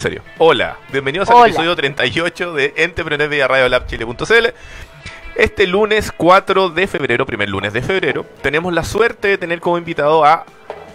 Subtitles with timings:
[0.00, 0.22] serio.
[0.38, 4.46] Hola, bienvenidos al episodio 38 de Entrepreneur vía Radio Lab Chile.cl.
[5.36, 9.76] Este lunes 4 de febrero, primer lunes de febrero, tenemos la suerte de tener como
[9.76, 10.46] invitado a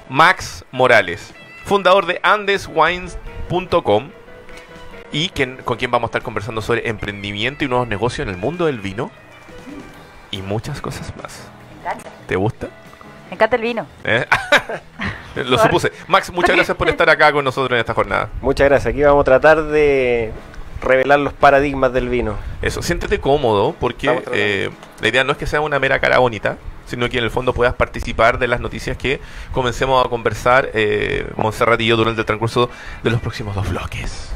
[0.09, 4.09] Max Morales, fundador de andeswines.com
[5.11, 8.39] y quien, con quien vamos a estar conversando sobre emprendimiento y nuevos negocios en el
[8.39, 9.11] mundo del vino
[10.31, 11.43] y muchas cosas más.
[11.75, 12.09] Me encanta.
[12.27, 12.69] ¿Te gusta?
[13.29, 13.85] Me encanta el vino.
[14.03, 14.25] ¿Eh?
[15.35, 15.91] Lo supuse.
[16.07, 18.29] Max, muchas gracias por estar acá con nosotros en esta jornada.
[18.41, 18.93] Muchas gracias.
[18.93, 20.31] Aquí vamos a tratar de
[20.81, 22.37] revelar los paradigmas del vino.
[22.61, 24.69] Eso, siéntete cómodo porque eh,
[25.01, 27.53] la idea no es que sea una mera cara bonita, sino que en el fondo
[27.53, 29.19] puedas participar de las noticias que
[29.51, 32.69] comencemos a conversar eh, Montserrat y yo durante el transcurso
[33.03, 34.31] de los próximos dos bloques.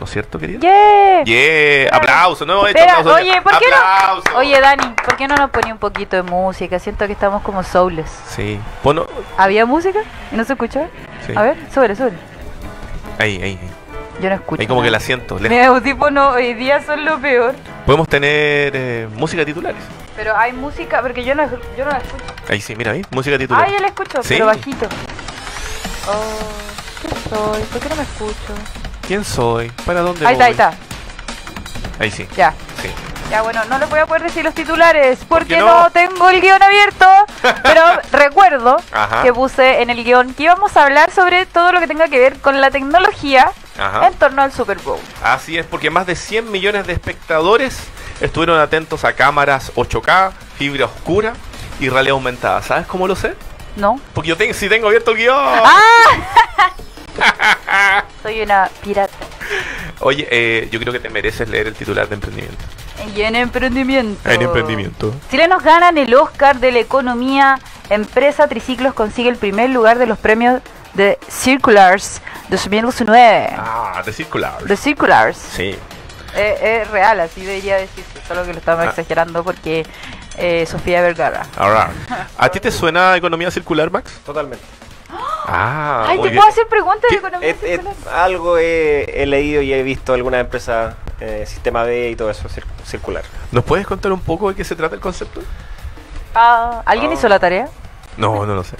[0.00, 0.60] ¿No es cierto, querido?
[0.60, 1.24] ¡Yeah!
[1.24, 3.20] Yeah, aplauso, no hemos hecho Espera, aplauso.
[3.20, 4.22] oye, ¿por qué Aplauso.
[4.32, 4.38] no?
[4.38, 6.78] Oye, Dani, ¿por qué no nos ponía un poquito de música?
[6.78, 8.08] Siento que estamos como soulless.
[8.28, 9.98] Sí, Pono- ¿Había música?
[10.30, 10.86] ¿Y no se escuchó?
[11.26, 11.32] sí.
[11.34, 12.12] A ver, sube, sube.
[13.18, 13.58] Ahí, ahí, ahí.
[14.22, 14.60] Yo no escucho.
[14.60, 14.98] Ahí como que nada.
[14.98, 15.34] la siento.
[15.36, 17.54] Mis audífonos hoy día son lo peor.
[17.84, 19.82] Podemos tener eh, música titulares.
[20.16, 21.44] Pero hay música, porque yo no,
[21.76, 22.24] yo no la escucho.
[22.48, 23.64] Ahí sí, mira ahí, música titular.
[23.66, 24.28] Ah, ya la escucho, Sí.
[24.34, 24.86] pero bajito.
[26.08, 27.62] Oh, ¿qué soy?
[27.62, 28.54] ¿Por qué no me escucho?
[29.08, 29.70] ¿Quién soy?
[29.84, 30.60] ¿Para dónde Ahí está, ahí voy?
[30.60, 30.74] está.
[31.98, 32.52] Ahí sí, Ya.
[32.80, 32.88] sí.
[33.30, 35.82] Ya, bueno, no les voy a poder decir los titulares porque no?
[35.84, 35.90] no?
[35.90, 37.06] tengo el guion abierto.
[37.62, 39.22] Pero recuerdo Ajá.
[39.22, 42.18] que puse en el guion que íbamos a hablar sobre todo lo que tenga que
[42.18, 44.06] ver con la tecnología Ajá.
[44.06, 44.98] en torno al Super Bowl.
[45.22, 47.78] Así es, porque más de 100 millones de espectadores
[48.22, 51.34] estuvieron atentos a cámaras 8K, fibra oscura
[51.80, 52.62] y realidad aumentada.
[52.62, 53.34] ¿Sabes cómo lo sé?
[53.76, 54.00] ¿No?
[54.14, 55.36] Porque yo tengo, sí tengo abierto el guion.
[55.38, 56.70] ¡Ah!
[58.22, 59.12] Soy una pirata.
[60.00, 62.64] Oye, eh, yo creo que te mereces leer el titular de emprendimiento.
[63.16, 64.28] Y en emprendimiento.
[64.28, 65.14] En emprendimiento.
[65.30, 67.58] Chilenos ganan el Oscar de la economía.
[67.90, 70.60] Empresa Triciclos consigue el primer lugar de los premios
[70.94, 73.50] de Circulars 2019.
[73.56, 74.62] Ah, de circular.
[74.62, 75.36] De Circulars.
[75.38, 75.76] Sí.
[76.36, 78.88] Eh, es real, así debería decirse, solo que lo estamos Ah.
[78.90, 79.86] exagerando porque
[80.36, 81.46] eh, Sofía Vergara.
[81.56, 81.96] Alright.
[82.36, 84.20] ¿A ti te suena economía circular, Max?
[84.24, 84.62] Totalmente.
[85.10, 86.36] Ah, Ay, ¿te bien.
[86.36, 87.94] puedo hacer preguntas de economía circular?
[88.12, 92.48] algo he, he leído y he visto algunas empresas, eh, sistema B y todo eso,
[92.48, 93.24] cir- circular.
[93.50, 95.40] ¿Nos puedes contar un poco de qué se trata el concepto?
[96.34, 97.14] Ah, ¿Alguien Ah.
[97.14, 97.68] hizo la tarea?
[98.18, 98.76] No, no lo sé.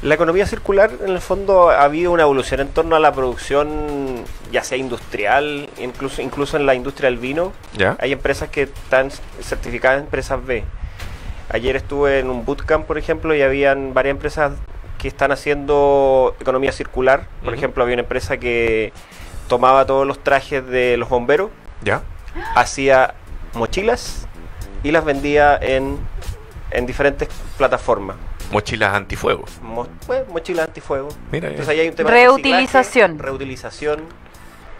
[0.00, 4.24] La economía circular, en el fondo, ha habido una evolución en torno a la producción,
[4.52, 7.52] ya sea industrial, incluso, incluso en la industria del vino.
[7.76, 7.96] ¿Ya?
[8.00, 9.10] Hay empresas que están
[9.42, 10.64] certificadas empresas B.
[11.50, 14.52] Ayer estuve en un bootcamp, por ejemplo, y habían varias empresas
[14.98, 17.26] que están haciendo economía circular.
[17.44, 18.92] Por ejemplo, había una empresa que
[19.48, 21.50] tomaba todos los trajes de los bomberos,
[21.82, 22.02] ¿Ya?
[22.54, 23.14] hacía
[23.54, 24.26] mochilas
[24.82, 25.98] y las vendía en,
[26.70, 28.16] en diferentes plataformas.
[28.50, 29.44] Mochilas antifuego.
[29.62, 31.08] Mo- pues, mochilas antifuego.
[31.30, 33.12] Mira, Entonces ahí hay un tema Reutilización.
[33.12, 34.00] De reciclaje, reutilización.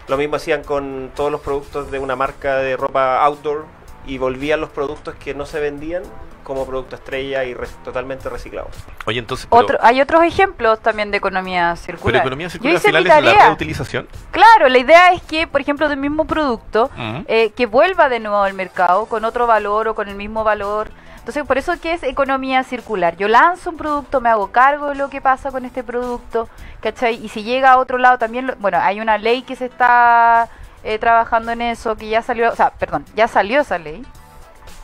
[0.07, 3.65] Lo mismo hacían con todos los productos de una marca de ropa outdoor
[4.07, 6.01] y volvían los productos que no se vendían
[6.49, 8.71] como producto estrella y re- totalmente reciclados.
[9.05, 9.47] Oye, entonces.
[9.49, 12.21] pero- Otro, hay otros ejemplos también de economía Pero circular.
[12.21, 14.07] economía Yo circular al hice final mi es la reutilización.
[14.31, 16.89] Claro, la idea es que, por ejemplo, del mismo producto,
[17.27, 20.89] eh, que vuelva de nuevo al mercado con otro valor o con el mismo valor.
[21.19, 23.15] Entonces, por eso que es economía circular.
[23.15, 26.49] Yo lanzo un producto, me hago cargo de lo que pasa con este producto,
[26.81, 27.23] ¿cachai?
[27.23, 30.49] Y si llega a otro lado también, lo- bueno, hay una ley que se está
[30.83, 34.03] eh, trabajando en eso, que ya salió, o sea, perdón, ya salió esa ley.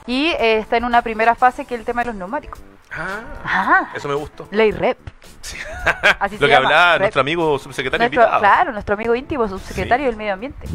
[0.07, 2.59] Y eh, está en una primera fase que es el tema de los neumáticos.
[2.91, 4.47] Ah, Ah, eso me gustó.
[4.51, 4.97] ley REP.
[5.41, 5.57] Sí.
[6.19, 6.99] Así Lo se que llama, hablaba REP.
[7.01, 8.39] nuestro amigo subsecretario Nuestro- invitado.
[8.39, 10.07] claro, nuestro amigo íntimo, subsecretario Sí.
[10.07, 10.67] del medio ambiente.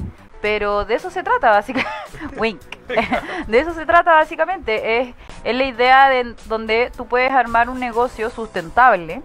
[0.42, 1.90] Pero de eso se trata, básicamente.
[2.36, 2.60] Wink.
[3.46, 5.00] de eso se trata, básicamente.
[5.00, 5.14] Es,
[5.44, 9.22] es la idea de donde tú puedes armar un negocio sustentable,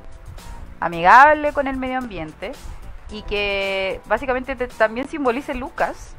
[0.80, 2.52] amigable con el medio ambiente
[3.10, 6.14] y que básicamente te- también simbolice Lucas.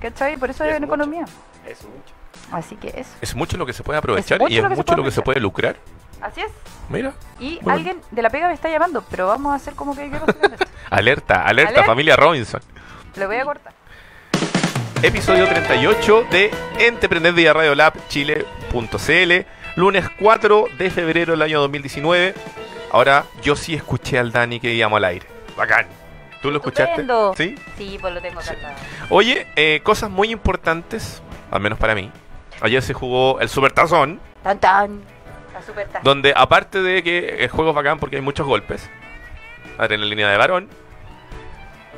[0.00, 0.36] ¿Cachai?
[0.36, 1.24] Por eso es es economía.
[1.66, 2.14] Es mucho.
[2.52, 3.10] Así que eso.
[3.20, 5.40] Es mucho lo que se puede aprovechar y es lo mucho lo que se puede
[5.40, 5.76] lucrar.
[6.20, 6.50] Así es.
[6.88, 7.12] Mira.
[7.38, 7.76] Y Bueno.
[7.78, 10.18] alguien de la pega me está llamando, pero vamos a hacer como que yo.
[10.90, 11.84] Alerta, alerta, Alerta.
[11.84, 12.60] familia Robinson.
[13.16, 13.72] Le voy a cortar.
[15.02, 19.32] Episodio 38 de Entrepreneur vía Radio Lab Chile.cl.
[19.76, 22.34] Lunes 4 de febrero del año 2019.
[22.92, 25.26] Ahora yo sí escuché al Dani que íbamos al aire.
[25.56, 25.86] Bacán.
[26.40, 27.04] ¿Tú lo escuchaste?
[27.36, 27.54] Sí.
[27.76, 28.54] Sí, pues lo tengo acá.
[29.10, 31.20] Oye, eh, cosas muy importantes,
[31.50, 32.10] al menos para mí.
[32.60, 35.00] Ayer se jugó el Super Tazón, Tan tan.
[35.52, 36.02] La super tan.
[36.02, 38.88] donde aparte de que el juego es bacán porque hay muchos golpes,
[39.78, 40.68] adrenalina de varón,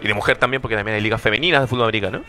[0.00, 2.22] y de mujer también porque también hay ligas femeninas de fútbol americano.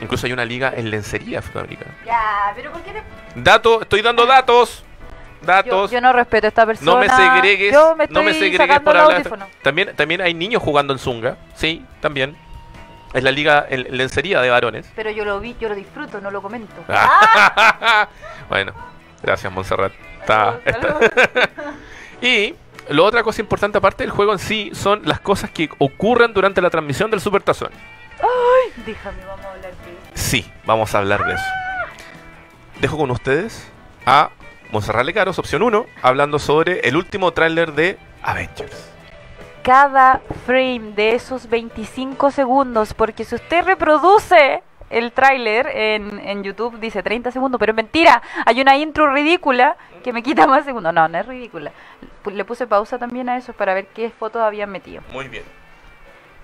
[0.00, 1.92] Incluso hay una liga en lencería de fútbol americano.
[2.04, 3.02] Ya, pero ¿por qué te...
[3.40, 4.84] Datos, estoy dando datos.
[5.42, 5.90] Datos.
[5.90, 6.92] yo no respeto a esta persona.
[6.92, 7.72] no me segregues.
[7.72, 9.48] Yo me estoy no me segregues por el hablar.
[9.62, 11.36] También, también hay niños jugando en Zunga.
[11.54, 12.36] Sí, también.
[13.12, 14.90] Es la liga en lencería de varones.
[14.96, 16.74] Pero yo lo vi, yo lo disfruto, no lo comento.
[18.48, 18.72] bueno,
[19.22, 19.92] gracias Montserrat.
[20.20, 20.60] Está-.
[22.22, 22.54] Y
[22.88, 26.62] la otra cosa importante aparte del juego en sí son las cosas que ocurren durante
[26.62, 27.70] la transmisión del Supertazón.
[28.86, 30.10] Déjame, vamos a hablar de eso.
[30.14, 31.44] Sí, vamos a hablar de eso.
[32.80, 33.68] Dejo con ustedes
[34.06, 34.30] a
[34.70, 38.91] Monserrat Lecaros, opción 1, hablando sobre el último tráiler de Avengers.
[39.62, 46.78] Cada frame de esos 25 segundos, porque si usted reproduce el tráiler en, en YouTube
[46.78, 50.92] dice 30 segundos, pero es mentira, hay una intro ridícula que me quita más segundos.
[50.92, 51.72] No, no es ridícula.
[52.30, 55.02] Le puse pausa también a eso para ver qué fotos habían metido.
[55.12, 55.44] Muy bien.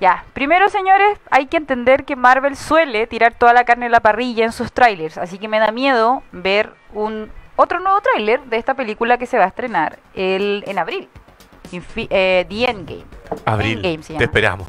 [0.01, 4.01] Ya, primero señores, hay que entender que Marvel suele tirar toda la carne en la
[4.01, 8.59] parrilla en sus trailers, así que me da miedo ver un otro nuevo tráiler de
[8.59, 11.09] esta película que se va a estrenar el, en abril.
[11.73, 13.05] Infi- eh, The Endgame.
[13.45, 14.67] Abril, Endgame se te esperamos.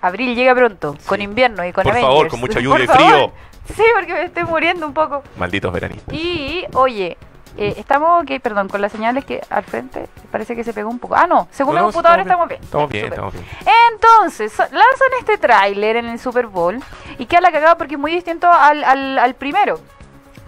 [0.00, 2.12] Abril llega pronto, con invierno y con Por Avengers.
[2.12, 3.32] favor, con mucha lluvia y frío.
[3.74, 5.22] Sí, porque me estoy muriendo un poco.
[5.38, 6.14] Malditos veranistas.
[6.14, 7.16] Y, oye,
[7.56, 10.98] eh, estamos, ok, perdón, con las señales que al frente parece que se pegó un
[10.98, 11.14] poco.
[11.16, 12.62] Ah, no, según No, la no, sí, computadora estamos estamos bien.
[12.62, 13.74] Estamos bien, estamos bien.
[13.94, 16.78] Entonces, so- lanzan este tráiler en el Super Bowl
[17.18, 19.80] y queda la cagada porque es muy distinto al, al, al primero.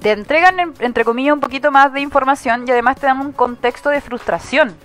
[0.03, 3.33] Te entregan, en- entre comillas, un poquito más de información y además te dan un
[3.33, 4.77] contexto de frustración.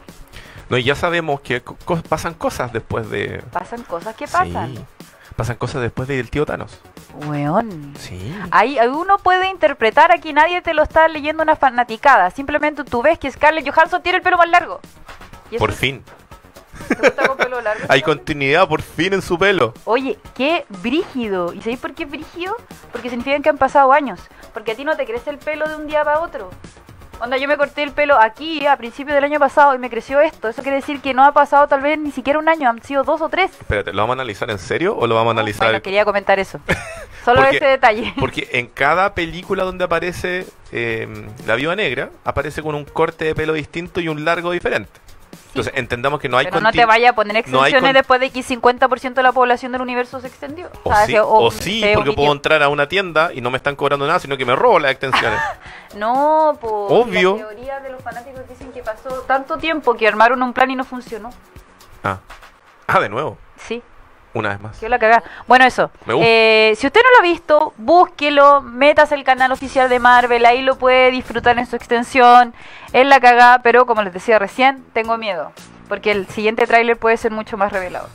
[0.72, 1.76] No, y ya sabemos que co-
[2.08, 3.44] pasan cosas después de...
[3.52, 4.88] Pasan cosas que Sí, pasan.
[5.36, 6.80] pasan cosas después del tío Thanos.
[7.28, 7.94] Weón.
[8.00, 8.34] Sí.
[8.52, 12.32] Ahí uno puede interpretar aquí, nadie te lo está leyendo una fanaticada.
[12.32, 14.80] Simplemente tú ves que Scarlett Johansson tiene el pelo más largo.
[15.52, 16.04] ¿Y eso Por fin.
[16.88, 17.84] ¿Te gusta con pelo largo?
[17.90, 19.74] Hay continuidad por fin en su pelo.
[19.84, 21.54] Oye, qué brígido.
[21.54, 22.56] ¿Y sabéis por qué es brígido?
[22.94, 24.22] Porque significa que han pasado años.
[24.54, 26.50] Porque a ti no te crece el pelo de un día para otro.
[27.22, 30.20] Onda, yo me corté el pelo aquí a principios del año pasado y me creció
[30.22, 30.48] esto.
[30.48, 33.04] Eso quiere decir que no ha pasado tal vez ni siquiera un año, han sido
[33.04, 33.52] dos o tres.
[33.60, 35.68] Espérate, ¿lo vamos a analizar en serio o lo vamos a analizar?
[35.68, 36.60] Bueno, quería comentar eso.
[37.24, 38.12] Solo Porque- ese detalle.
[38.20, 41.08] Porque en cada película donde aparece eh,
[41.46, 44.90] la viuda negra, aparece con un corte de pelo distinto y un largo diferente.
[45.52, 47.94] Entonces entendamos que no hay Pero no te vaya a poner no hay extensiones con-
[47.94, 50.70] después de que 50% de la población del universo se extendió.
[50.84, 52.16] O sea, sí, se- o sí, porque omitió.
[52.16, 54.80] puedo entrar a una tienda y no me están cobrando nada, sino que me robo
[54.80, 55.40] las extensiones.
[55.96, 56.72] No, pues.
[56.74, 57.32] Obvio.
[57.38, 60.76] La teoría de los fanáticos dicen que pasó tanto tiempo que armaron un plan y
[60.78, 61.32] no funcionó.
[62.06, 62.20] ah.
[62.88, 63.84] ah, de nuevo, Sí,
[64.34, 64.82] una vez más.
[64.82, 65.24] la cagada.
[65.48, 65.92] Bueno, eso.
[66.06, 66.28] Me gusta.
[66.30, 70.62] Eh, si usted no lo ha visto, búsquelo, metas el canal oficial de Marvel, ahí
[70.62, 72.54] lo puede disfrutar en su extensión.
[72.94, 75.52] Es la cagada, pero como les decía recién, tengo miedo.
[75.88, 78.10] Porque el siguiente tráiler puede ser mucho más revelador.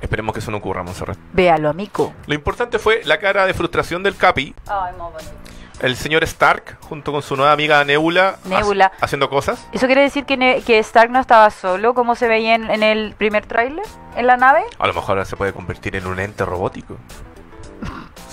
[0.00, 1.18] Esperemos que eso no ocurra, Monserrat.
[1.32, 2.14] Véalo, amigo.
[2.26, 5.32] Lo importante fue la cara de frustración del Capi, Ay, bonito.
[5.80, 8.92] El señor Stark, junto con su nueva amiga Nebula, ha- Nebula.
[9.00, 9.66] haciendo cosas.
[9.72, 12.82] ¿Eso quiere decir que, Ne- que Stark no estaba solo, como se veía en, en
[12.82, 13.84] el primer tráiler?
[14.16, 14.62] ¿En la nave?
[14.78, 16.96] A lo mejor ahora se puede convertir en un ente robótico.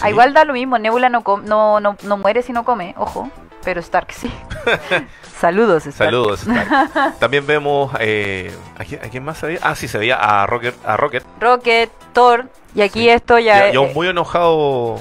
[0.02, 3.30] Ah, igual da lo mismo, Nebula no, no, no, no muere si no come, ojo,
[3.64, 4.30] pero Stark sí.
[5.40, 6.10] Saludos, Stark.
[6.12, 7.16] Saludos, Stark.
[7.20, 7.92] También vemos.
[8.00, 9.60] Eh, ¿a, quién, a quién más se veía?
[9.64, 10.76] Ah, sí, se veía a Rocket.
[10.86, 11.24] A Rocket.
[11.40, 13.10] Rocket, Thor, y aquí Sí.
[13.10, 13.72] esto ya...
[13.74, 15.00] Y, un eh, muy enojado.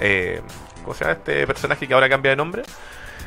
[0.00, 0.42] Eh,
[0.88, 2.62] ¿Cómo se llama este personaje que ahora cambia de nombre?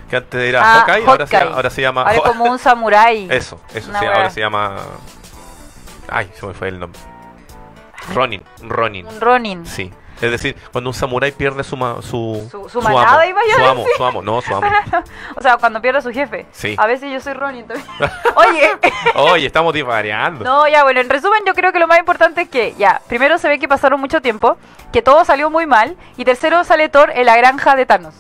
[0.10, 2.02] Que antes era Ah, Hawkeye, ahora se, ahora se llama.
[2.02, 3.28] ahora es como un samurái.
[3.30, 4.16] Eso, eso, sí, wea.
[4.16, 4.78] ahora se llama.
[6.10, 7.00] Ay, se me fue el nombre.
[8.16, 9.06] Ronin, Ronin.
[9.06, 9.66] Un Ronin.
[9.68, 9.94] Sí.
[10.21, 13.57] Es decir, cuando un samurái pierde su, ma- su, Su- su manada, iba yo a
[13.57, 14.68] su amo, su amo, no, su amo.
[15.35, 16.45] O sea, cuando pierde a su jefe.
[16.51, 16.75] Sí.
[16.78, 17.68] A veces yo soy también.
[18.35, 18.69] Oye,
[19.16, 20.44] Oye, estamos divariando.
[20.44, 23.37] no, ya, bueno, en resumen yo creo que lo más importante es que, ya, primero
[23.37, 24.57] se ve que pasaron mucho tiempo,
[24.94, 28.13] que todo salió muy mal, y tercero sale Thor en la granja de Thanos.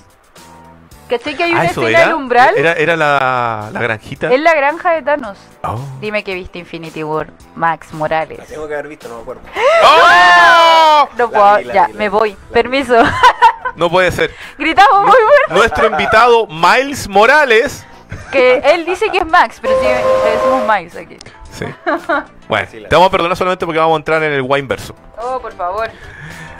[1.11, 2.07] ¿Cachai que hay una Ah, ¿eso escena era?
[2.07, 2.57] del umbral?
[2.57, 4.31] Era, era la, la granjita.
[4.31, 5.37] En la granja de Thanos.
[5.63, 5.77] Oh.
[5.99, 8.39] Dime que viste Infinity War, Max Morales.
[8.39, 9.41] La tengo que haber visto, no me acuerdo.
[9.83, 11.09] ¡Oh!
[11.17, 12.37] No puedo, vi, ya, vi, me voy.
[12.51, 12.95] Permiso.
[13.73, 14.35] No puede ser.
[14.57, 15.55] Gritamos muy bueno.
[15.61, 17.85] Nuestro invitado Miles Morales.
[18.29, 21.17] Que él dice que es Max, pero sí le decimos Miles aquí.
[21.51, 21.65] Sí.
[22.49, 24.93] Bueno, te vamos a perdonar solamente porque vamos a entrar en el wine verso.
[25.17, 25.89] Oh, por favor.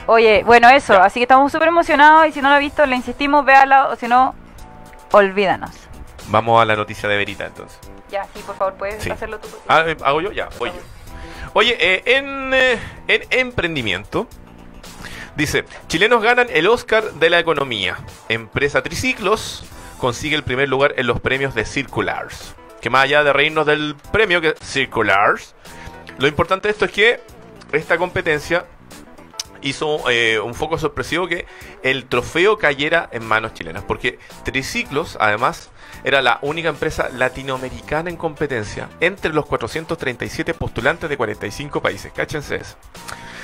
[0.08, 0.94] Oye, bueno, eso.
[0.94, 1.04] Ya.
[1.04, 3.98] Así que estamos súper emocionados y si no lo ha visto, le insistimos, véala o
[3.98, 4.34] si no,
[5.12, 5.72] olvídanos.
[6.28, 7.80] Vamos a la noticia de Verita entonces.
[8.10, 9.10] Ya, sí, por favor, puedes Sí.
[9.10, 9.48] hacerlo tú.
[9.68, 10.32] Ah, eh, ¿Hago yo?
[10.32, 10.76] Ya, voy yo.
[11.54, 14.28] Oye, eh, en, eh, en emprendimiento,
[15.36, 17.98] dice, chilenos ganan el Oscar de la economía.
[18.30, 19.64] Empresa Triciclos
[19.98, 22.56] consigue el primer lugar en los premios de Circulars.
[22.82, 25.56] Que más allá de reírnos del premio que es Circulars,
[26.18, 27.22] lo importante de esto es que
[27.72, 28.66] esta competencia
[29.62, 31.46] hizo eh, un foco sorpresivo que
[31.84, 33.84] el trofeo cayera en manos chilenas.
[33.84, 35.70] Porque Triciclos, además,
[36.04, 42.12] era la única empresa latinoamericana en competencia entre los 437 postulantes de 45 países.
[42.14, 42.78] Cáchense eso.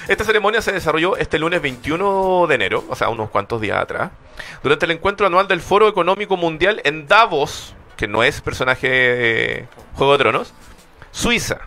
[0.08, 4.12] Esta ceremonia se desarrolló este lunes 21 de enero, o sea, unos cuantos días atrás,
[4.64, 9.68] durante el encuentro anual del Foro Económico Mundial en Davos, que no es personaje de
[9.96, 10.54] Juego de Tronos,
[11.12, 11.60] Suiza.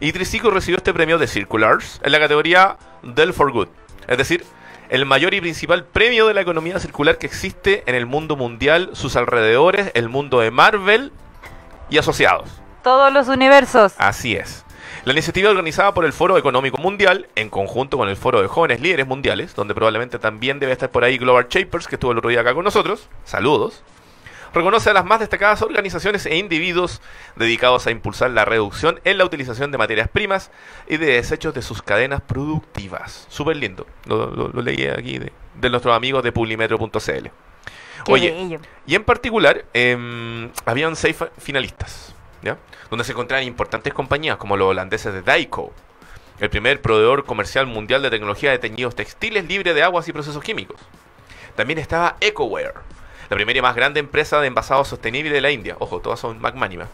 [0.00, 3.68] Y Triciclo recibió este premio de Circulars en la categoría Del for Good,
[4.06, 4.44] es decir,
[4.88, 8.90] el mayor y principal premio de la economía circular que existe en el mundo mundial,
[8.94, 11.12] sus alrededores, el mundo de Marvel
[11.90, 12.48] y asociados.
[12.82, 13.94] Todos los universos.
[13.98, 14.64] Así es.
[15.04, 18.80] La iniciativa organizada por el Foro Económico Mundial, en conjunto con el Foro de Jóvenes
[18.80, 22.30] Líderes Mundiales, donde probablemente también debe estar por ahí Global Shapers, que estuvo el otro
[22.30, 23.08] día acá con nosotros.
[23.24, 23.82] Saludos.
[24.54, 27.00] Reconoce a las más destacadas organizaciones e individuos
[27.36, 30.50] dedicados a impulsar la reducción en la utilización de materias primas
[30.88, 33.26] y de desechos de sus cadenas productivas.
[33.28, 33.86] Súper lindo.
[34.06, 37.28] Lo, lo- lo leí aquí de, de nuestros amigos de publimetro.cl.
[38.06, 38.60] Oye, bello.
[38.86, 42.56] y en particular, em, habían seis finalistas, ¿ya?
[42.90, 45.72] Donde se encontraban importantes compañías como los holandeses de Daico,
[46.40, 50.42] el primer proveedor comercial mundial de tecnología de teñidos textiles libre de aguas y procesos
[50.42, 50.80] químicos.
[51.56, 52.74] También estaba EcoWare,
[53.28, 55.76] la primera y más grande empresa de envasado sostenible de la India.
[55.78, 56.88] Ojo, todas son magmánimas.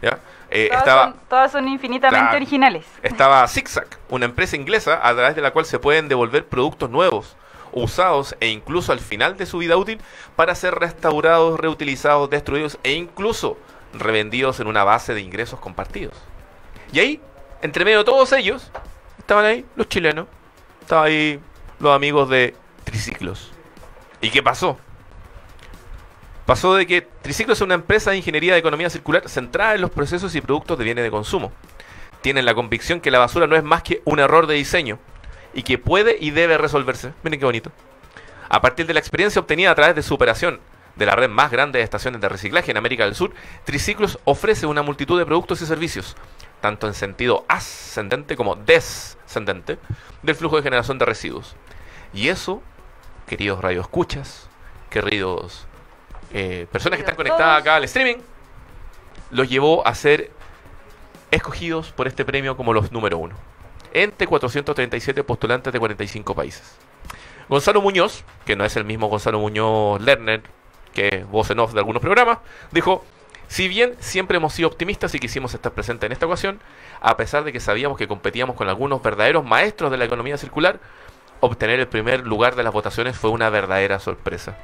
[0.00, 0.18] ¿ya?
[0.50, 2.84] Eh, Todas, estaba, son, todas son infinitamente originales.
[3.02, 7.36] estaba Zigzag, una empresa inglesa a través de la cual se pueden devolver productos nuevos,
[7.72, 9.98] usados e incluso al final de su vida útil
[10.36, 13.56] para ser restaurados, reutilizados, destruidos e incluso
[13.94, 16.14] revendidos en una base de ingresos compartidos.
[16.92, 17.20] Y ahí,
[17.62, 18.70] entre medio de todos ellos,
[19.18, 20.26] estaban ahí los chilenos,
[20.82, 21.40] estaban ahí
[21.78, 22.54] los amigos de
[22.84, 23.52] Triciclos.
[24.20, 24.78] ¿Y qué pasó?
[26.52, 29.88] Pasó de que Triciclos es una empresa de ingeniería de economía circular centrada en los
[29.88, 31.50] procesos y productos de bienes de consumo
[32.20, 34.98] tienen la convicción que la basura no es más que un error de diseño
[35.54, 37.14] y que puede y debe resolverse.
[37.22, 37.72] Miren qué bonito.
[38.50, 40.60] A partir de la experiencia obtenida a través de su operación
[40.94, 43.32] de la red más grande de estaciones de reciclaje en América del Sur,
[43.64, 46.16] Triciclos ofrece una multitud de productos y servicios,
[46.60, 49.78] tanto en sentido ascendente como descendente,
[50.22, 51.56] del flujo de generación de residuos.
[52.12, 52.62] Y eso,
[53.26, 54.50] queridos radioescuchas,
[54.90, 55.66] queridos
[56.32, 58.16] eh, personas que están conectadas acá al streaming,
[59.30, 60.30] los llevó a ser
[61.30, 63.34] escogidos por este premio como los número uno,
[63.92, 66.76] entre 437 postulantes de 45 países.
[67.48, 70.42] Gonzalo Muñoz, que no es el mismo Gonzalo Muñoz Lerner,
[70.94, 72.38] que es voz en off de algunos programas,
[72.70, 73.04] dijo,
[73.48, 76.60] si bien siempre hemos sido optimistas y quisimos estar presentes en esta ocasión,
[77.00, 80.80] a pesar de que sabíamos que competíamos con algunos verdaderos maestros de la economía circular,
[81.40, 84.56] obtener el primer lugar de las votaciones fue una verdadera sorpresa.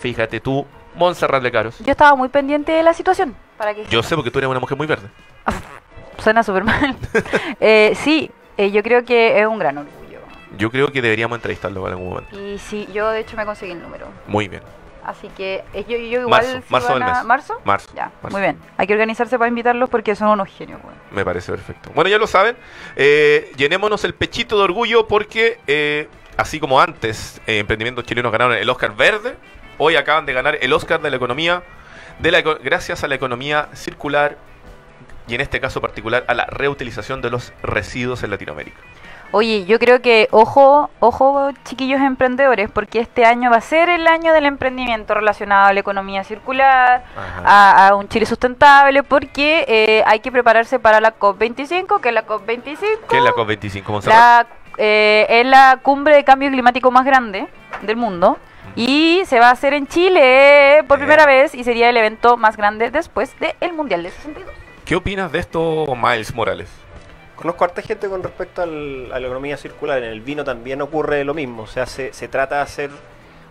[0.00, 1.78] Fíjate tú, Montserrat de Caros.
[1.80, 3.34] Yo estaba muy pendiente de la situación.
[3.56, 5.08] Para que Yo sé porque tú eres una mujer muy verde.
[6.22, 6.96] Suena súper mal.
[7.60, 10.20] Eh, sí, eh, yo creo que es un gran orgullo.
[10.56, 12.38] Yo creo que deberíamos entrevistarlo en algún momento.
[12.40, 14.06] Y sí, yo de hecho me conseguí el número.
[14.26, 14.62] Muy bien.
[15.04, 16.28] Así que eh, yo, yo igual.
[16.28, 17.24] Marzo, si marzo del mes.
[17.24, 17.60] ¿Marzo?
[17.64, 17.88] Marzo.
[17.94, 18.36] Ya, marzo.
[18.36, 18.58] muy bien.
[18.76, 20.94] Hay que organizarse para invitarlos porque son unos genios, weón.
[21.10, 21.90] Me parece perfecto.
[21.94, 22.56] Bueno, ya lo saben.
[22.96, 28.54] eh, llenémonos el pechito de orgullo porque, eh, así como antes, eh, emprendimientos chilenos ganaron
[28.56, 29.36] el Oscar verde,
[29.78, 31.62] hoy acaban de ganar el Oscar de la economía,
[32.18, 34.36] de la, gracias a la economía circular
[35.26, 38.78] y en este caso particular a la reutilización de los residuos en Latinoamérica.
[39.30, 44.06] Oye, yo creo que, ojo, ojo, chiquillos emprendedores, porque este año va a ser el
[44.06, 47.04] año del emprendimiento relacionado a la economía circular,
[47.44, 52.14] a, a un Chile sustentable, porque eh, hay que prepararse para la COP25, que es
[52.14, 52.78] la COP25.
[53.06, 54.18] ¿Qué es la COP25, Monserrat?
[54.18, 54.46] La,
[54.78, 57.48] eh, es la cumbre de cambio climático más grande
[57.82, 58.38] del mundo
[58.76, 61.00] y se va a hacer en Chile por Eh.
[61.00, 64.52] primera vez y sería el evento más grande después del Mundial de 62.
[64.84, 66.68] ¿Qué opinas de esto, Miles Morales?
[67.36, 69.98] Conozco harta gente con respecto al- a la economía circular.
[69.98, 71.62] En el vino también ocurre lo mismo.
[71.62, 72.90] O sea, se, se trata de hacer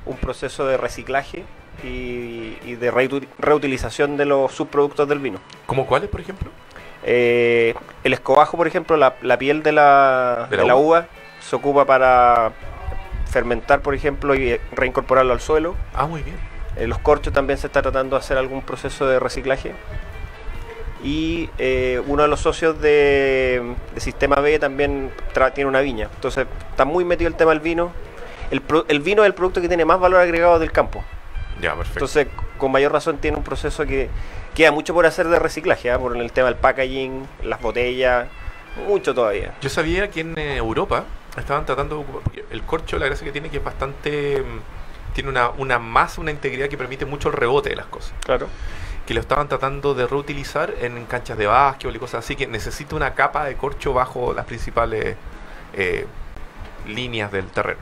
[0.05, 1.43] un proceso de reciclaje
[1.83, 2.91] y, y de
[3.39, 5.39] reutilización de los subproductos del vino.
[5.67, 6.49] ¿Cómo cuáles, por ejemplo?
[7.03, 10.99] Eh, el escobajo, por ejemplo, la, la piel de la, ¿De la de la uva?
[10.99, 11.05] uva
[11.39, 12.51] se ocupa para
[13.37, 15.75] fermentar, por ejemplo, y reincorporarlo al suelo.
[15.93, 16.35] Ah, muy bien.
[16.75, 19.73] Eh, los corchos también se está tratando de hacer algún proceso de reciclaje.
[21.03, 23.61] Y eh, uno de los socios de,
[23.93, 26.09] de Sistema B también tra- tiene una viña.
[26.15, 27.91] Entonces está muy metido el tema del vino.
[28.49, 31.03] El, pro- el vino es el producto que tiene más valor agregado del campo.
[31.61, 31.99] Ya, perfecto.
[31.99, 32.27] Entonces,
[32.57, 34.09] con mayor razón tiene un proceso que
[34.55, 35.99] queda mucho por hacer de reciclaje, ¿ah?
[35.99, 38.27] por el tema del packaging, las botellas,
[38.87, 39.53] mucho todavía.
[39.61, 41.03] Yo sabía que en eh, Europa
[41.41, 45.49] estaban tratando, porque el corcho la gracia que tiene que es bastante, mm, tiene una,
[45.49, 48.13] una masa, una integridad que permite mucho el rebote de las cosas.
[48.23, 48.47] Claro.
[49.05, 52.95] Que lo estaban tratando de reutilizar en canchas de básquetbol y cosas así, que necesita
[52.95, 55.15] una capa de corcho bajo las principales
[55.73, 56.05] eh,
[56.87, 57.79] líneas del terreno.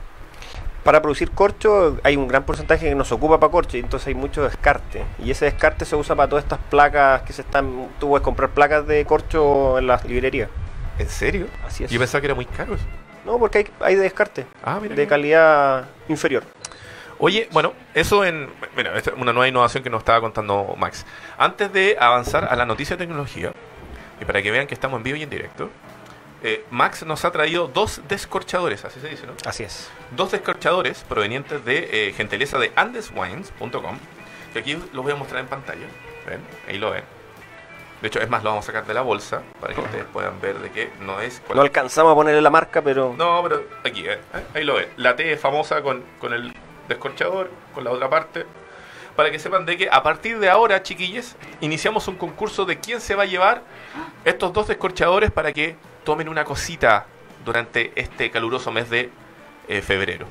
[0.84, 4.14] Para producir corcho hay un gran porcentaje que nos ocupa para corcho y entonces hay
[4.14, 5.04] mucho descarte.
[5.18, 7.88] Y ese descarte se usa para todas estas placas que se están...
[8.00, 10.48] Tú puedes comprar placas de corcho en las librerías.
[11.00, 11.48] ¿En serio?
[11.66, 11.90] Así es.
[11.90, 12.86] Yo pensaba que era muy caro eso.
[13.26, 14.96] No, porque hay, hay de descarte, Ah, mira.
[14.96, 16.44] de calidad inferior.
[17.18, 18.50] Oye, bueno, eso en.
[18.76, 21.06] Mira, esta es una nueva innovación que nos estaba contando Max.
[21.38, 23.54] Antes de avanzar a la noticia de tecnología,
[24.22, 25.70] y para que vean que estamos en vivo y en directo,
[26.44, 29.34] eh, Max nos ha traído dos descorchadores, así se dice, ¿no?
[29.46, 29.90] Así es.
[30.12, 33.98] Dos descorchadores provenientes de eh, gentileza de andeswines.com,
[34.54, 35.86] que aquí los voy a mostrar en pantalla.
[36.28, 36.42] ¿Ven?
[36.68, 37.04] Ahí lo ven.
[38.06, 40.40] De hecho, es más, lo vamos a sacar de la bolsa para que ustedes puedan
[40.40, 41.42] ver de que no es.
[41.52, 44.20] No alcanzamos a ponerle la marca, pero No, pero aquí, ¿eh?
[44.32, 44.44] ¿Eh?
[44.54, 44.90] ahí lo ven.
[44.98, 46.54] La T famosa con, con el
[46.88, 48.46] descorchador, con la otra parte.
[49.16, 53.02] Para que sepan de que a partir de ahora, chiquillos, iniciamos un concurso de quién
[53.02, 53.64] se va a llevar
[54.24, 57.08] estos dos descorchadores para que tomen una cosita
[57.44, 59.10] durante este caluroso mes de
[59.68, 60.28] eh, febrero.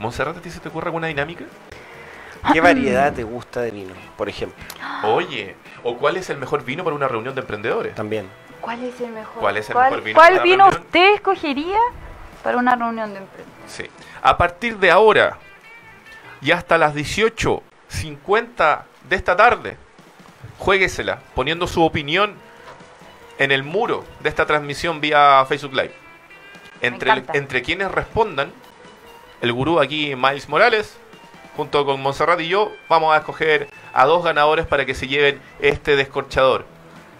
[0.00, 1.44] Montserrat, ¿a ti se te ocurre alguna dinámica?
[2.52, 3.92] ¿Qué variedad te gusta de vino?
[4.16, 4.62] Por ejemplo,
[5.04, 7.94] Oye, ¿o cuál es el mejor vino para una reunión de emprendedores?
[7.94, 8.28] también.
[8.60, 9.40] ¿Cuál es el mejor?
[9.40, 10.82] ¿Cuál es el ¿Cuál- mejor vino ¿Cuál para vino reunión?
[10.82, 11.78] usted escogería
[12.44, 13.48] para una reunión de empresa?
[13.66, 13.84] Sí.
[14.22, 15.38] A partir de ahora
[16.40, 19.76] y hasta las 18.50 de esta tarde,
[20.58, 22.34] juéguesela poniendo su opinión
[23.38, 25.92] en el muro de esta transmisión vía Facebook Live.
[26.80, 28.52] Entre, entre quienes respondan,
[29.40, 30.96] el gurú aquí, Miles Morales,
[31.56, 35.40] junto con Montserrat y yo, vamos a escoger a dos ganadores para que se lleven
[35.60, 36.64] este descorchador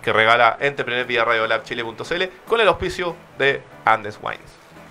[0.02, 4.40] que regala Entrepreneur vía radiolabchile.cl con el auspicio de Andes Wines.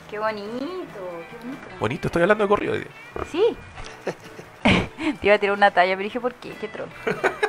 [0.09, 1.67] Qué bonito, qué bonito.
[1.79, 2.73] Bonito, estoy hablando de corrido.
[2.73, 2.87] hoy día.
[3.31, 3.57] Sí.
[5.19, 6.51] Te iba a tirar una talla, pero dije, ¿por qué?
[6.51, 6.87] Qué troll.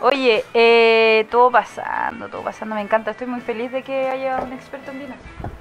[0.01, 3.11] Oye, eh, todo pasando, todo pasando, me encanta.
[3.11, 5.15] Estoy muy feliz de que haya un experto en vino.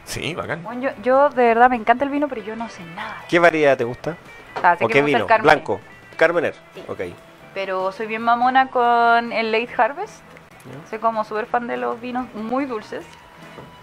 [0.06, 0.64] Sí, bacán.
[0.64, 3.18] Bueno, yo, yo de verdad me encanta el vino, pero yo no sé nada.
[3.28, 4.16] ¿Qué variedad te gusta?
[4.78, 5.18] Sé ¿O que qué me gusta vino?
[5.20, 5.82] el Carmener, Blanco.
[6.22, 6.54] Carmener.
[6.76, 6.84] Sí.
[6.88, 7.00] Ok.
[7.56, 10.22] Pero soy bien mamona con el Late Harvest.
[10.88, 13.04] Soy como súper fan de los vinos muy dulces.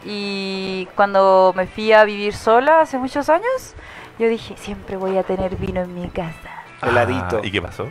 [0.05, 3.75] Y cuando me fui a vivir sola hace muchos años,
[4.21, 6.63] yo dije, siempre voy a tener vino en mi casa.
[6.81, 7.39] Heladito.
[7.39, 7.89] Ah, ¿Y qué pasó?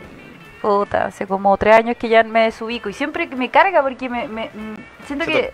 [0.62, 4.26] Puta, hace como tres años que ya me desubico y siempre me carga porque me,
[4.26, 4.74] me- mm,
[5.06, 5.52] siento Se que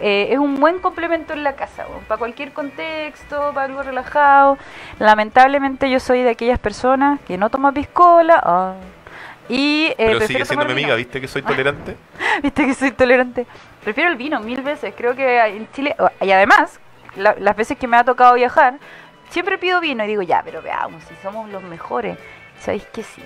[0.00, 4.58] eh, es un buen complemento en la casa, para cualquier contexto, para algo relajado.
[4.98, 8.74] Lamentablemente yo soy de aquellas personas que no toman piscola ah,
[9.48, 10.94] y eh, Pero sigue siendo mi amiga.
[10.94, 11.96] ¿viste que soy tolerante?
[12.42, 13.46] Viste que soy tolerante.
[13.82, 14.94] Prefiero el vino mil veces.
[14.96, 15.96] Creo que en Chile.
[16.20, 16.78] Y además,
[17.16, 18.74] la- las veces que me ha tocado viajar,
[19.30, 22.16] siempre pido vino y digo, ya, pero veamos, si somos los mejores.
[22.60, 23.22] ¿Sabéis que sí?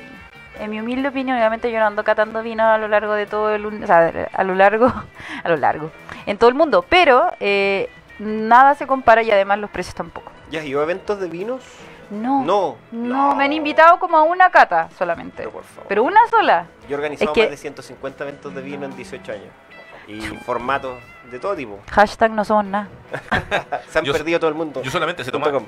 [0.59, 3.51] En mi humilde opinión, obviamente yo no ando catando vino a lo largo de todo
[3.51, 3.65] el.
[3.67, 4.93] O sea, a lo largo.
[5.45, 5.91] A lo largo.
[6.27, 6.85] En todo el mundo.
[6.89, 7.89] Pero eh,
[8.19, 10.31] nada se compara y además los precios tampoco.
[10.51, 11.63] ¿Ya has ido a eventos de vinos?
[12.11, 12.45] No.
[12.45, 12.77] No.
[12.93, 15.39] No, me han invitado como a una cata solamente.
[15.39, 15.87] Pero por favor.
[15.89, 16.67] Pero una sola.
[16.89, 19.49] Yo he organizado Es que- más de 150 eventos de vino en 18 años.
[20.07, 20.99] Y formatos
[21.31, 21.79] de todo tipo.
[21.91, 22.89] Hashtag no somos nada.
[23.89, 24.83] Se han Yo- perdido todo el mundo.
[24.83, 25.63] Yo solamente sé Punto tomar.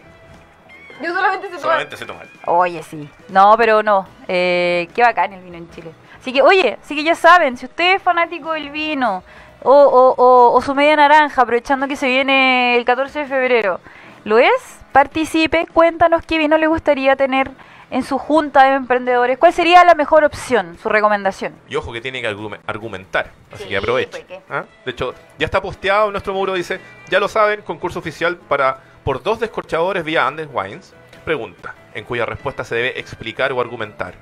[1.02, 2.26] Yo solamente se Solamente sé tomar.
[2.46, 3.08] Oye, sí.
[3.28, 4.06] No, pero no.
[4.28, 5.92] Eh, qué bacán el vino en Chile.
[6.20, 9.22] Así que, oye, así que ya saben, si usted es fanático del vino
[9.62, 13.80] o, o, o- o su media naranja, aprovechando que se viene el 14 de febrero,
[14.24, 14.80] ¿lo es?
[14.92, 17.50] Participe, cuéntanos qué vino le gustaría tener
[17.90, 19.36] en su junta de emprendedores.
[19.38, 21.54] ¿Cuál sería la mejor opción, su recomendación?
[21.68, 24.24] Y ojo que tiene que argumen- argumentar, así Sí, que aproveche.
[24.26, 24.40] pues.
[24.48, 24.64] ¿ah?
[24.84, 26.80] De hecho, ya está posteado en nuestro muro, dice,
[27.10, 30.94] ya lo saben, concurso oficial para por dos descorchadores vía Andes Wines.
[31.24, 34.14] Pregunta, en cuya respuesta se debe explicar o argumentar.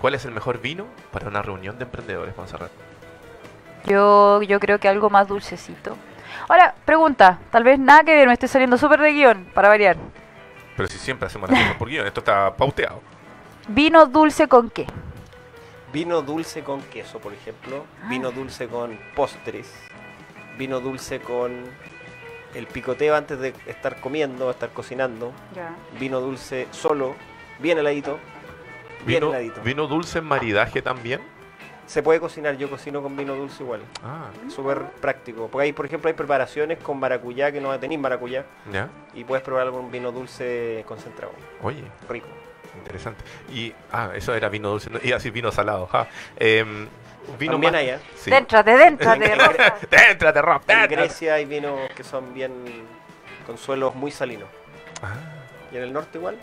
[0.00, 2.70] ¿Cuál es el mejor vino para una reunión de emprendedores, Monserrat?
[3.84, 5.96] Yo, yo creo que algo más dulcecito.
[6.48, 9.96] Ahora, pregunta, tal vez nada que ver, me estoy saliendo súper de guion, para variar.
[10.76, 13.02] Pero si siempre hacemos las cosas por guion, esto está pauteado.
[13.68, 14.86] ¿Vino dulce con qué?
[15.92, 17.84] Vino dulce con queso, por ejemplo.
[18.08, 19.72] Vino dulce con postres.
[20.56, 21.64] Vino dulce con
[22.54, 25.32] el picoteo antes de estar comiendo, estar cocinando.
[25.54, 25.74] Ya.
[25.98, 27.14] Vino dulce solo,
[27.58, 28.18] bien heladito.
[29.06, 29.60] Bien Vino, heladito.
[29.62, 31.20] vino dulce en maridaje también.
[31.86, 33.80] Se puede cocinar, yo cocino con vino dulce igual.
[34.04, 35.48] Ah, Súper práctico.
[35.48, 38.44] Porque hay, por ejemplo, hay preparaciones con maracuyá que no tenéis maracuyá.
[38.70, 38.88] ya.
[39.14, 41.32] Y puedes probar algún vino dulce concentrado.
[41.62, 42.28] Oye, Rico.
[42.78, 43.24] interesante.
[43.52, 45.86] Y, ah, eso era vino dulce, y así vino salado.
[45.88, 46.06] ja.
[46.36, 46.86] Em,
[47.38, 47.98] vino También más- hay, ¿eh?
[48.16, 48.30] Sí.
[48.30, 49.76] Déntrate, déntrate, Rafa.
[49.90, 50.88] Déntrate, Rob, En.
[50.90, 52.52] Grecia hay vinos que son bien
[53.46, 54.48] con suelos muy salinos.
[55.02, 55.14] Ah,
[55.72, 56.36] Y en el norte igual.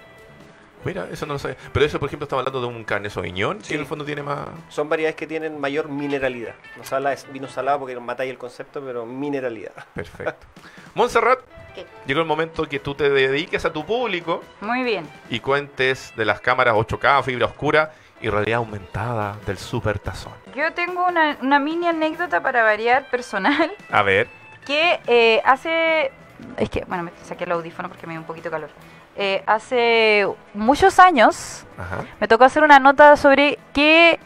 [0.83, 1.55] mira, eso no lo sé.
[1.73, 3.73] Pero eso, por ejemplo, estamos hablando de un carne sauvignon, que Sí.
[3.75, 4.47] en el fondo tiene más...
[4.69, 6.55] Son variedades que tienen mayor mineralidad.
[6.77, 9.73] No se habla de vino salado porque matáis el concepto, pero mineralidad.
[9.93, 10.47] Perfecto.
[10.95, 11.39] Montserrat,
[11.75, 11.85] ¿Qué?
[12.05, 15.07] llegó el momento que tú te dediques a tu público Muy bien.
[15.29, 20.33] y cuentes de las cámaras 8K, fibra oscura y realidad aumentada del super tazón.
[20.55, 24.27] Yo tengo una, una mini anécdota para variar personal A ver,
[24.65, 26.11] que eh, hace...
[26.57, 28.69] Es que, bueno, me saqué el audífono porque me dio un poquito de calor.
[29.15, 32.05] eh, hace muchos años Ajá.
[32.19, 34.19] me tocó hacer una nota sobre qué,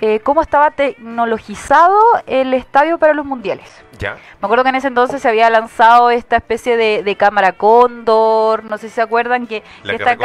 [0.00, 3.70] eh, cómo estaba tecnologizado el estadio para los mundiales.
[3.98, 4.14] Ya.
[4.14, 8.64] Me acuerdo que en ese entonces se había lanzado esta especie de, de cámara cóndor,
[8.64, 10.16] no sé si se acuerdan que, La que esta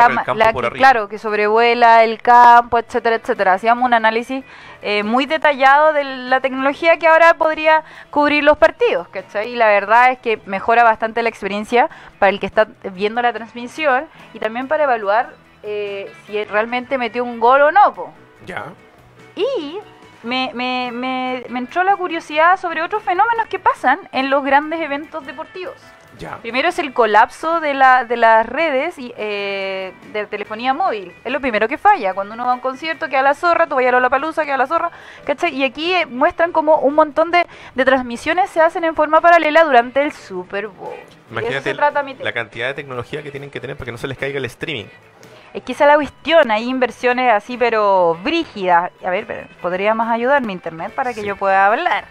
[0.72, 3.54] claro, que sobrevuela el campo, etcétera, etcétera.
[3.54, 4.46] Hacíamos un análisis
[4.82, 9.50] eh, muy detallado de la tecnología que ahora podría cubrir los partidos, ¿cachai?
[9.50, 13.34] Y la verdad es que mejora bastante la experiencia para el que está viendo la
[13.34, 15.34] transmisión y también para evaluar
[15.64, 18.14] eh, si realmente metió un gol o no, po.
[18.46, 18.68] Ya.
[19.36, 19.78] Y
[20.24, 24.82] me, me, me, me entró la curiosidad sobre otros fenómenos que pasan en los grandes
[24.82, 25.76] eventos deportivos.
[26.18, 26.38] Ya.
[26.38, 31.12] Primero es el colapso de, la, de las redes y, eh, de telefonía móvil.
[31.26, 32.14] Es lo primero que falla.
[32.14, 34.58] Cuando uno va a un concierto, queda la zorra, tú vayas a la palusa, queda
[34.58, 34.92] la zorra.
[35.26, 35.54] ¿cachai?
[35.54, 37.46] Y aquí eh, muestran como un montón de,
[37.76, 40.94] de transmisiones se hacen en forma paralela durante el Super Bowl.
[40.94, 43.76] Y de eso Imagínate se trata mi la cantidad de tecnología que tienen que tener
[43.76, 44.86] para que no se les caiga el streaming.
[45.56, 48.92] Es que esa es la cuestión, hay inversiones así pero brígidas.
[49.06, 51.26] A ver, ¿podría más ayudarme internet para que Sí.
[51.28, 52.04] yo pueda hablar?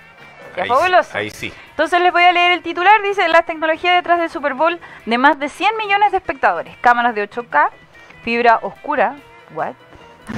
[0.57, 1.53] Ahí, sí, ahí sí.
[1.71, 5.19] Entonces les voy a leer el titular, dice las tecnologías detrás del Super Bowl de
[5.19, 7.71] más de 100 millones de espectadores, cámaras de 8K,
[8.23, 9.17] fibra oscura,
[9.53, 9.73] what?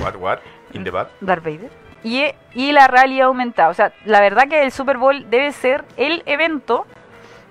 [0.00, 0.38] What, what?
[0.72, 1.08] In the back.
[1.20, 1.70] Darth Vader.
[2.02, 3.68] Y, y la realidad aumentada.
[3.68, 6.86] O sea, la verdad que el Super Bowl debe ser el evento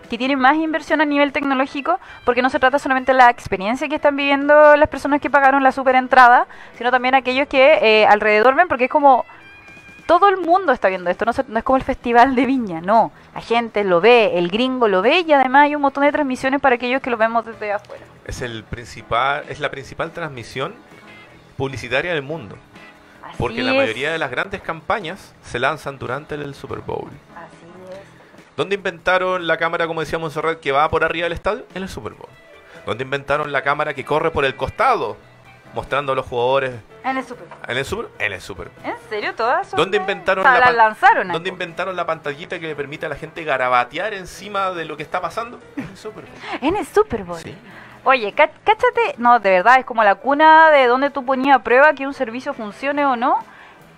[0.07, 3.87] que tiene más inversión a nivel tecnológico, porque no se trata solamente de la experiencia
[3.87, 8.05] que están viviendo las personas que pagaron la super entrada, sino también aquellos que eh,
[8.07, 9.25] alrededor ven, porque es como
[10.05, 12.79] todo el mundo está viendo esto, no, se- no es como el festival de Viña,
[12.81, 16.11] no, la gente lo ve, el gringo lo ve y además hay un montón de
[16.11, 18.03] transmisiones para aquellos que lo vemos desde afuera.
[18.25, 20.75] Es el principal, es la principal transmisión
[21.57, 22.55] publicitaria del mundo.
[23.23, 27.09] Así Porque la mayoría de las grandes campañas se lanzan durante el Super Bowl.
[27.35, 27.64] Así.
[28.55, 31.65] ¿Dónde inventaron la cámara, como decíamos Monserrat, que va por arriba del estadio?
[31.75, 32.29] En el Super Bowl.
[32.85, 35.17] ¿Dónde inventaron la cámara que corre por el costado?
[35.73, 37.57] Mostrando a los jugadores En el Super Bowl.
[37.67, 38.85] en el Super En el Super Bowl.
[38.85, 39.35] ¿En serio?
[39.35, 41.27] ¿Todas son ¿Dónde de- inventaron la lanzaron?
[41.27, 45.03] ¿Dónde inventaron la pantallita que le permite a la gente garabatear encima de lo que
[45.03, 45.59] está pasando?
[45.75, 46.33] En el Super Bowl.
[46.61, 47.39] En el Super Bowl.
[47.39, 47.53] Sí.
[48.05, 51.63] Oye, cá- cáchate, no, de verdad, es como la cuna de donde tú ponías a
[51.63, 53.39] prueba que un servicio funcione o no.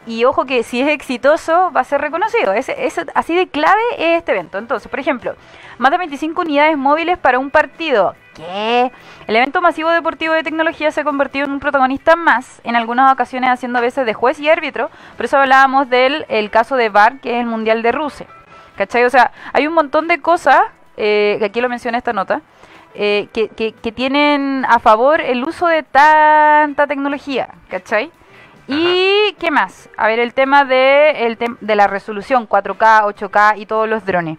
[0.07, 2.53] Y ojo que si es exitoso va a ser reconocido.
[2.53, 4.57] Es, es así de clave es este evento.
[4.57, 5.35] Entonces, por ejemplo,
[5.77, 8.15] más de 25 unidades móviles para un partido.
[8.33, 8.91] ¿Qué?
[9.27, 13.11] El evento masivo deportivo de tecnología se ha convertido en un protagonista más, en algunas
[13.11, 14.89] ocasiones haciendo a veces de juez y árbitro.
[15.17, 18.27] Por eso hablábamos del el caso de VAR, que es el Mundial de Rusia.
[18.77, 19.03] ¿Cachai?
[19.05, 20.61] O sea, hay un montón de cosas,
[20.97, 22.41] eh, aquí lo menciona esta nota,
[22.93, 28.11] eh, que, que- que tienen a favor el uso de tanta tecnología, ¿cachai?
[28.67, 29.89] ¿Y qué más?
[29.97, 34.05] A ver, el tema de, el tem- de la resolución 4K, 8K y todos los
[34.05, 34.37] drones.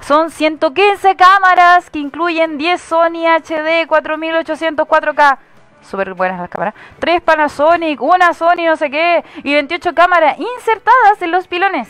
[0.00, 5.38] Son 115 cámaras que incluyen 10 Sony HD 4800 4K.
[5.80, 6.74] Súper buenas las cámaras.
[6.98, 9.24] 3 Panasonic, una Sony no sé qué.
[9.44, 11.88] Y 28 cámaras insertadas en los pilones.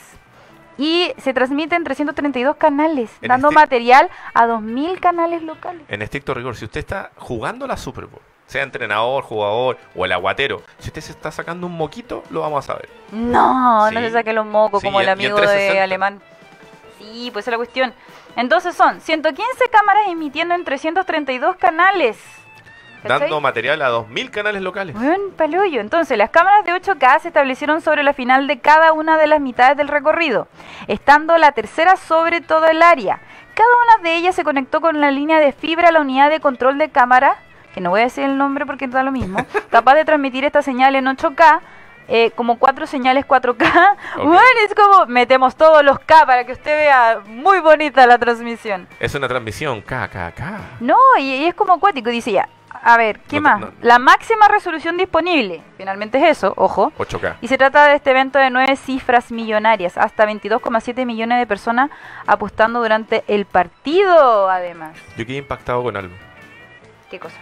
[0.77, 5.83] Y se transmiten 332 canales, En dando este- material a 2000 canales locales.
[5.89, 10.11] En estricto rigor, si usted está jugando la Super Bowl, sea entrenador, jugador o el
[10.13, 12.89] aguatero, si usted se está sacando un moquito, lo vamos a saber.
[13.13, 13.95] No, Sí.
[13.95, 15.85] no se saque los mocos Sí, como el amigo de 360.
[15.85, 16.21] alemán.
[16.99, 17.95] Sí, pues esa es la cuestión.
[18.37, 22.19] Entonces son 115 cámaras emitiendo en 332 canales.
[23.03, 23.21] ¿Cachai?
[23.21, 24.97] Dando material a 2.000 canales locales.
[24.97, 25.81] Buen palollo.
[25.81, 29.41] Entonces, las cámaras de 8K se establecieron sobre la final de cada una de las
[29.41, 30.49] mitades del recorrido,
[30.89, 33.21] estando la tercera sobre todo el área.
[33.55, 36.41] Cada una de ellas se conectó con la línea de fibra a la unidad de
[36.41, 37.37] control de cámara,
[37.79, 39.39] que no voy a decir el nombre porque da lo mismo,
[39.71, 41.61] capaz de transmitir esta señal en 8K.
[42.09, 43.97] eh, como cuatro señales 4K.
[44.17, 44.25] Ok.
[44.25, 48.89] Bueno, es como metemos todos los K para que usted vea muy bonita la transmisión.
[48.99, 50.81] Es una transmisión KKK.
[50.81, 52.49] No, y, y es como acuático, dice ya.
[52.83, 53.61] A ver, ¿qué No más?
[53.61, 53.71] no.
[53.83, 55.63] La máxima resolución disponible.
[55.77, 56.93] Finalmente es eso, ojo.
[56.99, 57.37] 8K.
[57.43, 61.91] Y se trata de este evento de nueve cifras millonarias, hasta 22,7 millones de personas
[62.27, 64.97] apostando durante el partido, además.
[65.17, 66.15] Yo quedé impactado con algo.
[67.11, 67.37] ¿Qué cosa?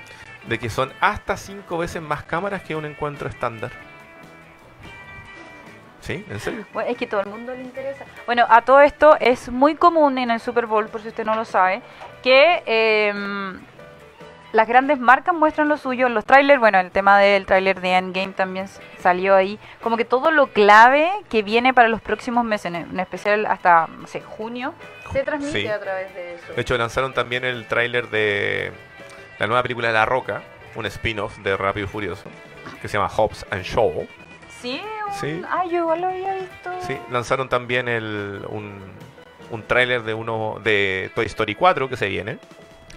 [0.49, 3.71] De que son hasta 5 veces más cámaras que un encuentro estándar.
[6.01, 6.25] ¿Sí?
[6.31, 6.65] ¿En serio?
[6.73, 8.05] Bueno, es que todo el mundo le interesa.
[8.27, 11.35] Bueno, a todo esto es muy común en el Super Bowl, por si usted no
[11.35, 11.83] lo sabe,
[12.23, 13.59] que em,
[14.53, 16.61] las grandes marcas muestran lo suyo en los trailers.
[16.61, 18.69] Bueno, el tema del trailer de Endgame también
[19.01, 19.59] salió ahí.
[19.83, 23.89] Como que todo lo clave que viene para los próximos meses, en en especial hasta,
[23.89, 24.75] no sé, junio,
[25.13, 25.67] se transmite Sí.
[25.67, 26.53] a través de eso.
[26.55, 28.73] De hecho, lanzaron también el tráiler de
[29.39, 30.43] la nueva película de La Roca,
[30.75, 32.25] un spin-off de Rápido y Furioso,
[32.81, 34.07] que se llama Hobbs and Shaw.
[34.61, 35.43] Sí, un- Sí.
[35.49, 36.71] Ah, yo igual lo había visto.
[36.87, 38.81] Sí, lanzaron también el, un,
[39.51, 42.39] un tráiler de uno de Toy Story 4 que se viene.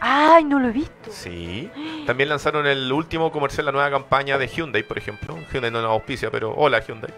[0.02, 1.12] Ay, no lo he visto.
[1.12, 1.70] Sí.
[2.08, 5.38] También lanzaron el último comercial, la nueva campaña de Hyundai, por ejemplo.
[5.52, 7.14] Hyundai no nos auspicia, pero hola Hyundai.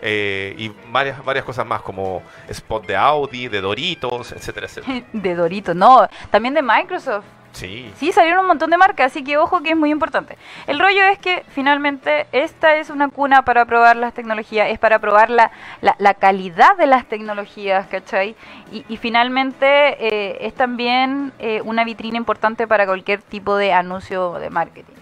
[0.00, 5.02] Eh, y varias, varias cosas más, como spot de Audi, de Doritos, etcétera, etcétera.
[5.12, 6.08] De Dorito, no.
[6.30, 7.24] También de Microsoft.
[7.52, 7.92] Sí.
[7.96, 10.38] Sí, salieron un montón de marcas, así que ojo que es muy importante.
[10.66, 14.98] El rollo es que finalmente esta es una cuna para probar las tecnologías, es para
[14.98, 15.50] probar la,
[15.82, 18.34] la, la calidad de las tecnologías, ¿cachai?
[18.72, 24.32] Y, y finalmente eh, es también eh, una vitrina importante para cualquier tipo de anuncio
[24.34, 24.94] de marketing.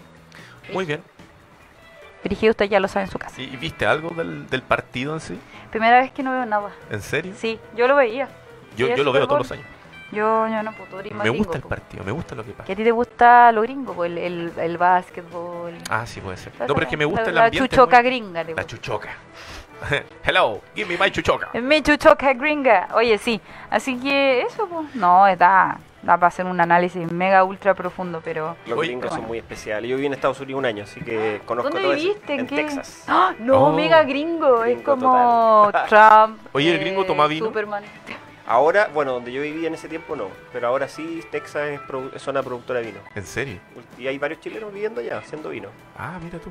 [0.73, 1.01] Muy bien.
[2.23, 3.41] Dirigido usted ya lo sabe en su casa.
[3.41, 5.39] ¿Y, y viste algo del, del partido en sí?
[5.71, 6.69] Primera vez que no veo nada.
[6.89, 7.33] ¿En serio?
[7.35, 8.27] Sí, yo lo veía.
[8.75, 9.65] Yo, yo lo veo todos los años.
[10.11, 11.69] Yo, yo no puedo ir más Me gringo, gusta el po.
[11.69, 12.73] partido, me gusta lo que Que pasa.
[12.73, 15.73] a ti te gusta lo gringo, po, el, el, el básquetbol.
[15.89, 16.51] Ah, sí, puede ser.
[16.59, 17.69] La- No, pero es que me gusta el la ambiente.
[17.69, 18.43] chuchoca muy- gringa.
[18.43, 19.09] te La chuchoca.
[20.23, 21.49] Hello, give me my chuchoca.
[21.59, 22.89] Mi chuchoca gringa.
[22.93, 23.39] Oye, sí.
[23.69, 24.93] Así que eso, pues.
[24.95, 28.55] No, da, da para hacer un análisis mega ultra profundo, pero.
[28.67, 29.21] Los Oye, gringos bueno.
[29.23, 29.89] son muy especiales.
[29.89, 32.03] Yo viví en Estados Unidos un año, así que conozco ¿Dónde todo eso.
[32.03, 32.33] viviste?
[32.33, 32.55] ¿En, En qué?
[32.57, 33.05] Texas.
[33.07, 33.33] ¡Ah!
[33.39, 33.73] No, Oh.
[33.73, 34.63] mega gringo.
[34.63, 36.37] es Gringo como Trump.
[36.51, 37.45] Oye, ¿el gringo toma vino?
[37.47, 37.83] Superman.
[38.51, 42.11] Ahora, bueno, donde yo vivía en ese tiempo no, pero ahora sí Texas es, produ-
[42.13, 42.99] es zona productora de vino.
[43.15, 43.59] ¿En serio?
[43.97, 45.69] Y hay varios chilenos viviendo allá, haciendo vino.
[45.97, 46.49] Ah, mira tú.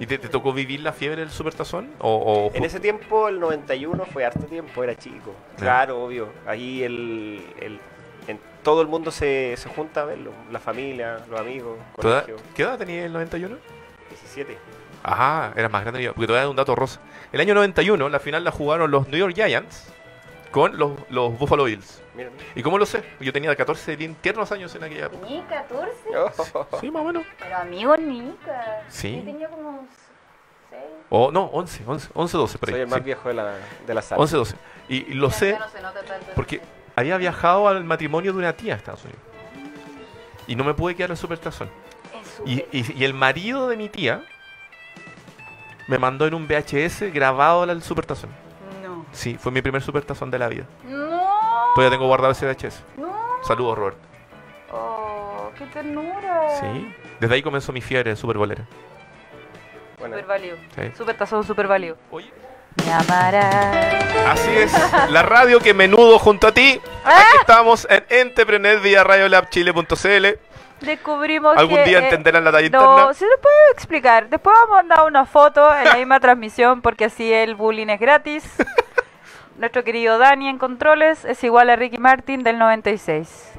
[0.00, 1.90] ¿Y te, te tocó vivir la fiebre del supertazón?
[2.00, 2.16] ¿O,
[2.50, 5.32] o En ese tiempo, el 91, fue harto tiempo, era chico.
[5.56, 6.28] Claro, obvio.
[6.46, 7.80] Ahí el, el-
[8.26, 10.32] en, todo el mundo se, se junta a verlo.
[10.50, 12.44] La familia, los amigos, ¿Tu edad- colegio.
[12.54, 13.56] ¿Qué edad tenía el 91?
[14.10, 14.58] 17.
[15.04, 17.00] Ajá, era más grande que yo, porque te voy a dar un dato rosa.
[17.32, 19.92] El año 91, la final la jugaron los New York Giants
[20.50, 22.02] con los, los Buffalo Bills.
[22.14, 22.30] Mira.
[22.54, 23.02] ¿Y cómo lo sé?
[23.20, 25.26] Yo tenía 14 bien tiernos años en aquella época.
[25.26, 25.92] Tenía 14.
[26.80, 27.24] Sí, más o menos.
[27.38, 28.82] Pero amigo, Nica.
[28.88, 29.16] Sí.
[29.16, 29.86] Yo tenía como
[30.70, 30.82] 6.
[31.10, 32.72] O no, 11, 11, 11 12 por ahí.
[32.74, 33.04] Soy el más sí.
[33.04, 33.54] viejo de la,
[33.86, 34.20] de la sala.
[34.20, 34.56] 11, 12.
[34.88, 35.58] Y, y lo sé
[36.34, 36.60] porque
[36.96, 39.22] había viajado al matrimonio de una tía a Estados Unidos.
[40.46, 41.68] Y no me pude quedar en Supertazón.
[42.46, 44.24] Y, y, y el marido de mi tía
[45.88, 48.30] me mandó en un VHS grabado al Supertazón.
[49.12, 50.64] Sí, fue mi primer Supertazón de la vida.
[50.84, 51.20] No.
[51.74, 52.82] Todavía tengo guardado ese VHS.
[52.96, 53.14] No.
[53.42, 53.96] Saludos, Robert.
[54.72, 56.48] Oh, qué ternura.
[56.60, 56.94] Sí.
[57.20, 58.64] Desde ahí comenzó mi fiebre de Superbolera.
[59.98, 60.56] Bueno, Super válido.
[60.76, 60.82] Sí.
[60.96, 61.96] Super tazón, super válido.
[62.10, 62.30] Oye.
[62.84, 64.04] Me amarás.
[64.28, 64.72] Así es,
[65.10, 66.80] la radio que menudo junto a ti.
[67.04, 67.18] Ah.
[67.18, 70.26] Aquí estamos en Entrepreneur vía radiolabchile.cl.
[70.80, 73.14] Descubrimos Algún que, día eh, entenderán la talla No, interna.
[73.14, 74.28] se lo puedo explicar.
[74.28, 77.98] Después vamos a mandar una foto en la misma transmisión porque así el bullying es
[77.98, 78.44] gratis.
[79.58, 83.50] Nuestro querido Dani en controles es igual a Ricky Martin del 96.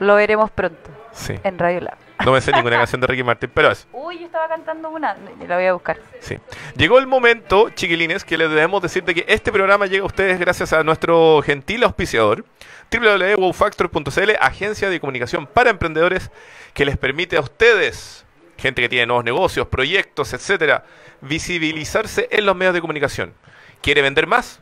[0.00, 1.34] Lo veremos pronto Sí.
[1.44, 1.96] en Radio Lab.
[2.24, 3.86] No me sé ninguna canción de Ricky Martin, pero eso.
[3.92, 5.16] Uy, yo estaba cantando una.
[5.46, 5.98] La voy a buscar.
[6.20, 6.36] Sí.
[6.76, 10.38] Llegó el momento, chiquilines, que les debemos decir de que este programa llega a ustedes
[10.40, 12.44] gracias a nuestro gentil auspiciador,
[12.92, 16.30] www.wowfactor.cl, agencia de comunicación para emprendedores
[16.74, 20.84] que les permite a ustedes, gente que tiene nuevos negocios, proyectos, etcétera,
[21.20, 23.32] visibilizarse en los medios de comunicación.
[23.80, 24.60] ¿Quiere vender más?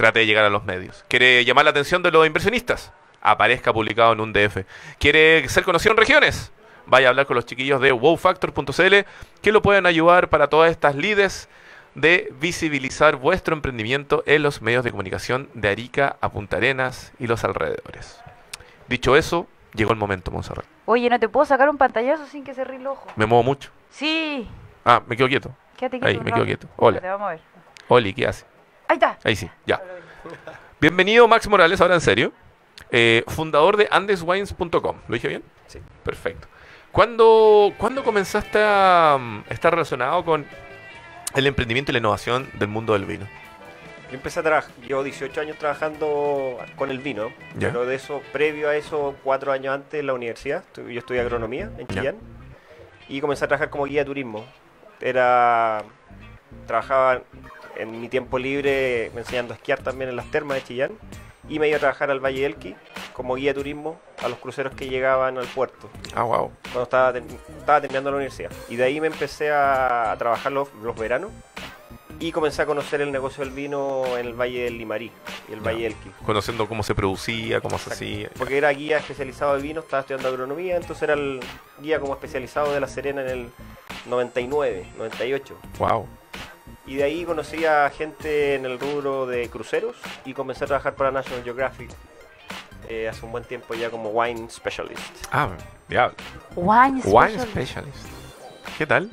[0.00, 1.04] Trate de llegar a los medios.
[1.08, 2.90] ¿Quiere llamar la atención de los inversionistas?
[3.20, 4.64] Aparezca publicado en un DF.
[4.98, 6.52] ¿Quiere ser conocido en regiones?
[6.86, 8.94] Vaya a hablar con los chiquillos de wowfactor.cl
[9.42, 11.50] que lo pueden ayudar para todas estas lides
[11.94, 17.26] de visibilizar vuestro emprendimiento en los medios de comunicación de Arica a Punta Arenas y
[17.26, 18.22] los alrededores.
[18.88, 20.64] Dicho eso, llegó el momento, Monserrat.
[20.86, 23.06] Oye, ¿no te puedo sacar un pantallazo sin que se ríe el ojo?
[23.16, 23.70] Me muevo mucho.
[23.90, 24.48] Sí.
[24.82, 25.54] Ah, me quedo quieto.
[25.76, 26.68] Quédate quieto Ahí, me quedo quieto.
[26.76, 27.02] Hola.
[27.02, 27.40] Te vamos a ver.
[27.88, 28.46] Oli, ¿qué hace?
[28.90, 29.16] Ahí está.
[29.22, 29.80] Ahí sí, ya.
[30.80, 32.32] Bienvenido Max Morales, ahora en serio.
[32.90, 34.96] Eh, fundador de andeswines.com.
[35.06, 35.44] ¿Lo dije bien?
[35.68, 35.78] Sí.
[36.02, 36.48] Perfecto.
[36.90, 40.44] ¿Cuándo, ¿cuándo comenzaste a mm, estar relacionado con
[41.36, 43.28] el emprendimiento y la innovación del mundo del vino?
[44.10, 47.68] Yo empecé a trabajar, llevo 18 años trabajando con el vino, Ya.
[47.68, 51.70] pero de eso, previo a eso, cuatro años antes en la universidad, yo estudié agronomía
[51.78, 51.94] en Ya.
[51.94, 52.16] Chillán
[53.08, 54.44] y comencé a trabajar como guía de turismo.
[55.00, 55.84] Era,
[56.66, 57.22] trabajaba
[57.76, 60.92] en mi tiempo libre enseñando a esquiar también en las termas de Chillán
[61.48, 62.74] y me iba a trabajar al Valle Elqui
[63.12, 66.50] como guía de turismo a los cruceros que llegaban al puerto Ah, wow.
[66.64, 67.24] cuando estaba, ter-
[67.58, 68.50] estaba terminando la universidad.
[68.68, 71.30] Y de ahí me empecé a, a trabajar los, los veranos
[72.20, 75.10] y comencé a conocer el negocio del vino en el Valle del Limarí
[75.48, 75.60] y el.
[75.60, 76.10] Valle del Qui.
[76.26, 78.28] Conociendo cómo se producía, cómo se hacía.
[78.36, 81.40] Porque era guía especializado de vino, estaba estudiando agronomía, entonces era el
[81.80, 83.50] guía como especializado de La Serena en el
[84.06, 85.56] 99, 98.
[85.78, 86.06] Wow.
[86.90, 90.94] Y de ahí conocí a gente en el rubro de cruceros y comencé a trabajar
[90.96, 91.88] para National Geographic
[92.88, 95.00] eh, hace un buen tiempo ya como wine specialist.
[95.30, 95.50] Ah,
[95.88, 96.16] diablo.
[96.56, 97.46] Wine Wine Special.
[97.48, 98.06] Specialist.
[98.76, 99.08] ¿Qué tal?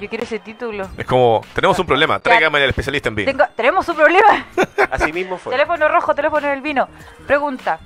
[0.00, 0.88] Yo quiero ese título.
[0.98, 3.30] Es como, tenemos un problema, tráigame al especialista en vino.
[3.30, 4.46] Tengo- tenemos un problema.
[4.90, 5.52] Así mismo fue.
[5.52, 6.88] teléfono rojo, teléfono del vino.
[7.28, 7.78] Pregunta.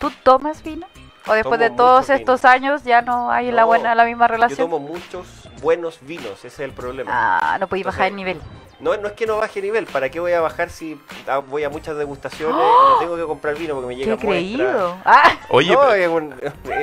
[0.00, 0.88] ¿Tú tomas vino?
[1.28, 2.18] O después de todos vino.
[2.18, 4.58] estos años ya no hay la buena la misma Yo relación.
[4.68, 7.10] tomo muchos buenos vinos, ese es el problema.
[7.14, 8.38] Ah, no podéis bajar el nivel.
[8.80, 11.62] No, no es que no baje nivel, ¿para qué voy a bajar si ah, voy
[11.62, 12.88] a muchas degustaciones ¡Oh!
[12.88, 14.56] y no tengo que comprar vino porque me llega Qué muestra?
[14.66, 14.96] creído.
[15.04, 16.34] Ah, Oye, no, es, un-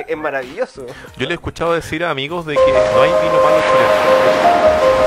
[0.08, 0.86] es maravilloso.
[1.18, 5.00] yo le he escuchado decir a amigos de que no hay vino malo chileno.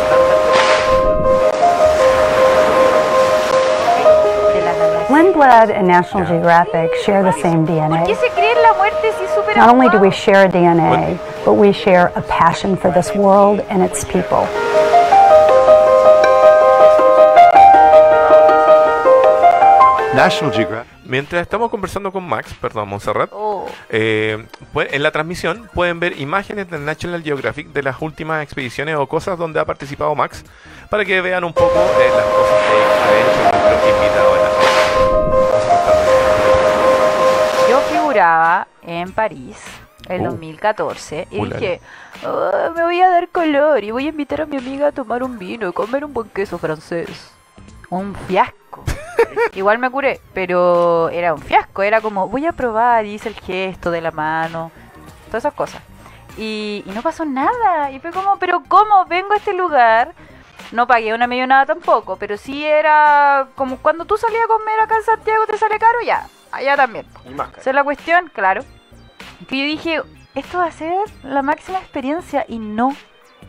[5.10, 8.06] Lindblad and National Geographic share the same ¿Por qué DNA.
[8.16, 12.12] se cree en la muerte si Not only do we share DNA, but we share
[12.16, 14.48] a passion for this world and its people.
[20.16, 20.94] National Geographic.
[21.06, 26.70] Mientras estamos conversando con Max, perdón, Montserrat, Oh, eh, en la transmisión pueden ver imágenes
[26.70, 30.44] del National Geographic de las últimas expediciones o cosas donde ha participado Max
[30.90, 34.50] para que vean un poco de las cosas que ha hecho nuestro invitado en la
[37.70, 40.26] yo figuraba en París el Uh.
[40.32, 41.60] 2014 y Ulala.
[41.60, 41.82] dije,
[42.26, 45.24] "Ah, me voy a dar color y voy a invitar a mi amiga a tomar
[45.24, 47.32] un vino y comer un buen queso francés.
[47.90, 48.84] Un fiasco.
[49.54, 51.84] Igual me curé, pero era un fiasco.
[51.84, 54.72] Era como, voy a probar y hice el gesto de la mano,
[55.28, 55.82] todas esas cosas.
[56.38, 57.92] Y, y no pasó nada.
[57.92, 60.14] Y fue como, pero ¿cómo vengo a este lugar?
[60.72, 64.96] No pagué una millonada tampoco, pero sí era como cuando tú salías a comer acá
[64.96, 67.06] en Santiago te sale caro, ya, allá también.
[67.30, 67.62] Y más caro.
[67.62, 68.64] Esa es la cuestión, claro.
[69.48, 70.02] Que yo dije,
[70.36, 72.96] esto va a ser la máxima experiencia y no.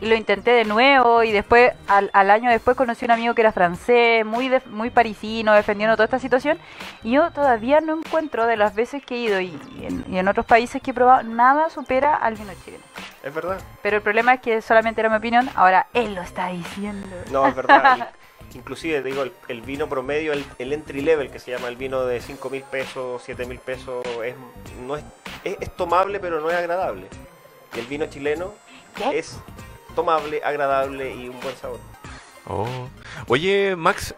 [0.01, 3.33] Y lo intenté de nuevo y después, al, al año después, conocí a un amigo
[3.33, 6.59] que era francés, muy, de- muy parisino, defendiendo toda esta situación.
[7.01, 10.17] Y yo todavía no encuentro de las veces que he ido y, y en, y
[10.17, 12.83] en otros países que he probado, nada supera al vino chileno.
[13.23, 13.57] Es verdad.
[13.81, 17.07] Pero el problema es que solamente era mi opinión, ahora él lo está diciendo.
[17.31, 18.09] No, es verdad.
[18.55, 21.67] In- Inclusive, te digo, el, el vino promedio, el, el entry level, que se llama
[21.67, 24.35] el vino de 5 mil pesos, 7 mil pesos, es,
[24.87, 25.03] no es,
[25.43, 27.07] es, es tomable, pero no es agradable.
[27.75, 28.53] Y el vino chileno
[28.95, 29.19] ¿Qué?
[29.19, 29.37] es
[29.95, 31.79] tomable, agradable y un buen sabor.
[32.47, 32.87] Oh.
[33.27, 34.15] Oye, Max,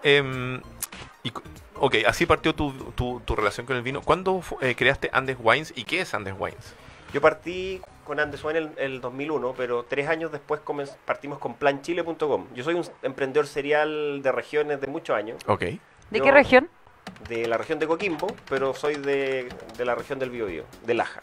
[1.23, 1.41] y cu-
[1.75, 4.01] ok, así partió tu, tu- tu relación con el vino.
[4.01, 6.73] ¿Cuándo eh, creaste Andes Wines y qué es Andes Wines?
[7.13, 10.61] Yo partí con Andes Wine en el, el 2001, pero tres años después
[11.05, 12.47] partimos con planchile.com.
[12.55, 15.61] Yo soy un emprendedor serial de regiones de muchos años, Ok.
[15.61, 15.79] ¿De
[16.19, 16.69] yo- qué región?
[17.29, 21.21] de la región de Coquimbo, pero soy de, de la región del Biobío, de Laja.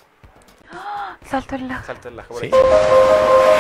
[1.31, 1.83] Salto en la...
[1.83, 2.51] Salto en Laja, por Sí.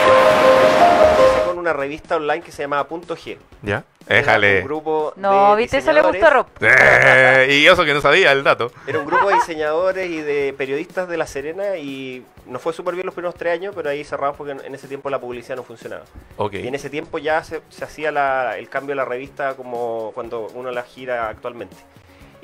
[0.07, 3.39] Empecé con una revista online que se llamaba Punto G.
[3.63, 3.85] ¿Ya?
[4.07, 4.59] Déjale.
[4.59, 6.47] Un grupo No, de viste, eso le gustó a Rob.
[6.61, 8.71] Eh, y eso que no sabía el dato.
[8.87, 12.95] Era un grupo de diseñadores y de periodistas de La Serena y nos fue súper
[12.95, 15.63] bien los primeros tres años, pero ahí cerramos porque en- ese tiempo la publicidad no
[15.63, 16.03] funcionaba.
[16.37, 16.55] Ok.
[16.55, 20.11] Y en ese tiempo ya se, se hacía la- el cambio de la revista como
[20.15, 21.77] cuando uno la gira actualmente.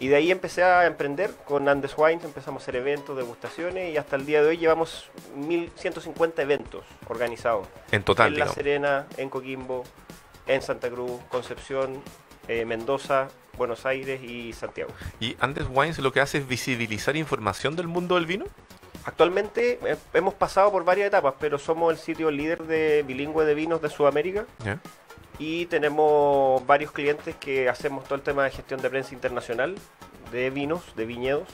[0.01, 3.99] Y de ahí empecé a emprender con Andes Wines, empezamos a hacer eventos, degustaciones y
[3.99, 7.69] hasta el día de hoy llevamos 1150 eventos organizados.
[7.93, 8.49] En total, en La.
[8.49, 9.85] Serena, en Coquimbo,
[10.47, 12.03] en Santa Cruz, Concepción,
[12.49, 14.91] eh, Mendoza, Buenos Aires y Santiago.
[15.21, 18.47] ¿Y Andes Wines lo que hace es visibilizar información del mundo del vino?
[19.05, 23.55] Actualmente eh, hemos pasado por varias etapas, pero somos el sitio líder de bilingüe de
[23.55, 24.47] vinos de Sudamérica.
[25.41, 29.75] Y tenemos varios clientes que hacemos todo el tema de gestión de prensa internacional
[30.31, 31.49] de vinos, de viñedos.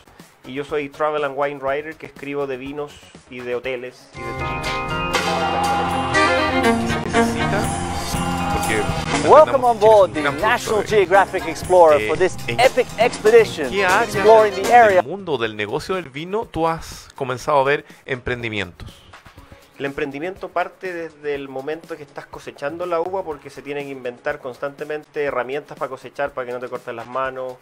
[0.45, 2.93] Y yo soy Travel and Wine Writer que escribo de vinos
[3.31, 4.63] y de hoteles y de turismo.
[9.29, 10.83] Welcome on board the National.
[10.85, 15.03] Geographic Explorer Eh, for this ¿en epic expedition ¿Qué áreas exploring the area.
[15.03, 18.89] del mundo del negocio del vino tú has comenzado a ver emprendimientos?
[19.79, 23.93] El emprendimiento parte desde el momento que estás cosechando la uva porque se tienen que
[23.93, 27.55] inventar constantemente herramientas para cosechar, para que no te corten las manos.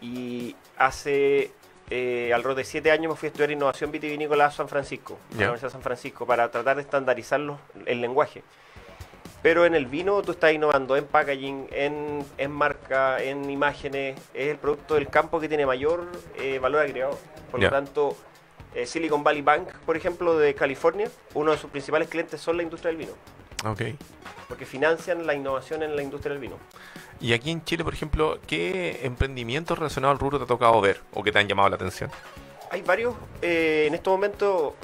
[0.00, 1.50] Y hace
[1.90, 5.32] eh, alrededor de siete años me fui a estudiar innovación vitivinícola a San Francisco, a
[5.32, 5.40] Ya.
[5.40, 8.42] la Universidad de San Francisco, para tratar de estandarizar los- el lenguaje.
[9.42, 14.18] Pero en el vino tú estás innovando en packaging, en, en marca, en imágenes.
[14.32, 16.06] Es el producto del campo que tiene mayor
[16.38, 17.18] eh, valor agregado.
[17.50, 18.16] Por lo tanto,
[18.74, 22.62] eh, Silicon Valley Bank, por ejemplo, de California, uno de sus principales clientes son la
[22.62, 23.12] industria del vino.
[23.64, 23.82] Ok.
[24.48, 26.56] Porque financian la innovación en la industria del vino.
[27.20, 31.00] Y aquí en Chile, por ejemplo, ¿qué emprendimientos relacionados al rubro te ha tocado ver
[31.14, 32.10] o que te han llamado la atención?
[32.70, 34.74] Hay varios, eh, en este momento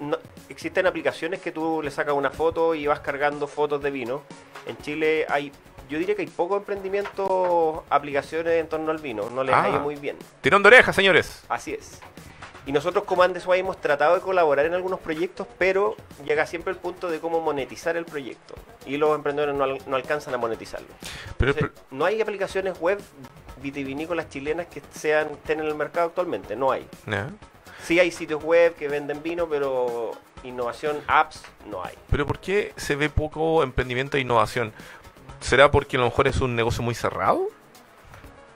[0.00, 0.18] no-
[0.48, 4.22] existen aplicaciones que tú le sacas una foto y vas cargando fotos de vino.
[4.66, 5.52] En Chile hay,
[5.88, 9.62] yo diría que hay poco emprendimiento, aplicaciones en torno al vino, no les Ah.
[9.62, 10.16] ha ido muy bien.
[10.40, 11.44] Tirón de orejas, señores.
[11.48, 12.00] Así es.
[12.70, 16.72] Y nosotros como Andes Wine hemos tratado de colaborar en algunos proyectos, pero llega siempre
[16.72, 18.54] el punto de cómo monetizar el proyecto.
[18.86, 20.86] Y los emprendedores no, al- no alcanzan a monetizarlo.
[21.36, 23.00] Pero Entonces, no hay aplicaciones web
[23.60, 26.86] vitivinícolas chilenas que sean estén en el mercado actualmente, no hay.
[27.84, 30.12] Sí hay sitios web que venden vino, pero
[30.44, 31.96] innovación, apps, no hay.
[32.08, 34.72] Pero ¿por qué se ve poco emprendimiento e innovación?
[35.40, 37.48] ¿Será porque a lo mejor es un negocio muy cerrado?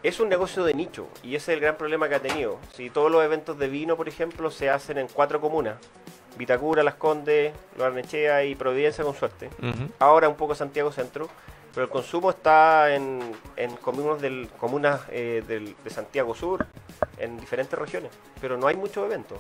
[0.05, 2.59] Es un negocio de nicho y ese es el gran problema que ha tenido.
[2.75, 5.77] Si todos los eventos de vino, por ejemplo, se hacen en cuatro comunas,
[6.37, 9.49] Vitacura, Las Condes, Barnechea y Providencia con suerte.
[9.99, 11.29] Ahora un poco Santiago Centro,
[11.75, 13.21] pero el consumo está en,
[13.57, 16.67] en comunas, del, comunas eh, del- de Santiago Sur,
[17.19, 19.39] en diferentes regiones, pero no hay muchos eventos.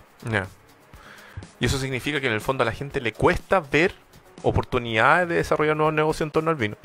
[1.60, 3.94] Y eso significa que en el fondo a la gente le cuesta ver
[4.42, 6.76] oportunidades de desarrollar nuevos negocios en torno al vino.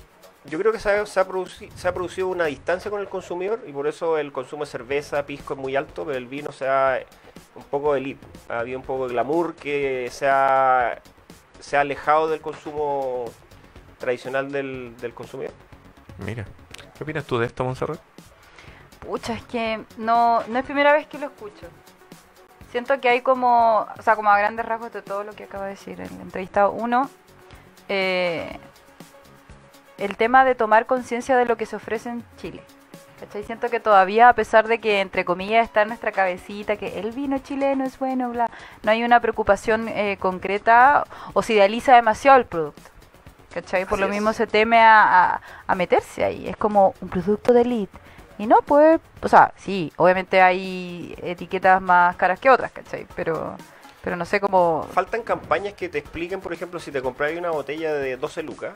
[0.46, 3.10] Yo creo que se ha, se ha produci- se ha producido una distancia con el
[3.10, 6.52] consumidor y por eso el consumo de cerveza, pisco es muy alto, pero el vino
[6.52, 7.00] se ha
[7.56, 8.26] un poco elite.
[8.48, 11.02] Ha habido un poco de glamour que se ha,
[11.60, 13.26] se ha alejado del consumo
[13.98, 15.54] tradicional del, del consumidor.
[16.20, 16.46] Mira.
[16.98, 18.00] ¿Qué opinas tú de esto, Monserrat?
[19.00, 21.68] Pucha, es que no, no es primera vez que lo escucho.
[22.72, 25.66] Siento que hay como, o sea, como a grandes rasgos de todo lo que acaba
[25.66, 26.72] de decir el entrevistado.
[26.72, 27.10] Uno,
[27.88, 28.60] eh,
[30.00, 32.62] el tema de tomar conciencia de lo que se ofrece en Chile.
[33.20, 33.44] ¿Cachai?
[33.44, 37.12] Siento que todavía, a pesar de que, entre comillas, está en nuestra cabecita que el
[37.12, 38.50] vino chileno es bueno, bla,
[38.82, 42.82] no hay una preocupación eh, concreta o se idealiza demasiado el producto.
[43.54, 43.84] ¿Cachai?
[43.86, 44.14] Por Así lo es.
[44.14, 46.48] mismo se teme a, a- a meterse ahí.
[46.48, 47.98] Es como un producto de elite.
[48.38, 53.06] Y no, pues, o sea, sí, obviamente hay etiquetas más caras que otras, ¿cachai?
[53.16, 53.58] Pero,
[54.02, 54.88] pero no sé cómo...
[54.94, 58.72] Faltan campañas que te expliquen, por ejemplo, si te compras una botella de 12 lucas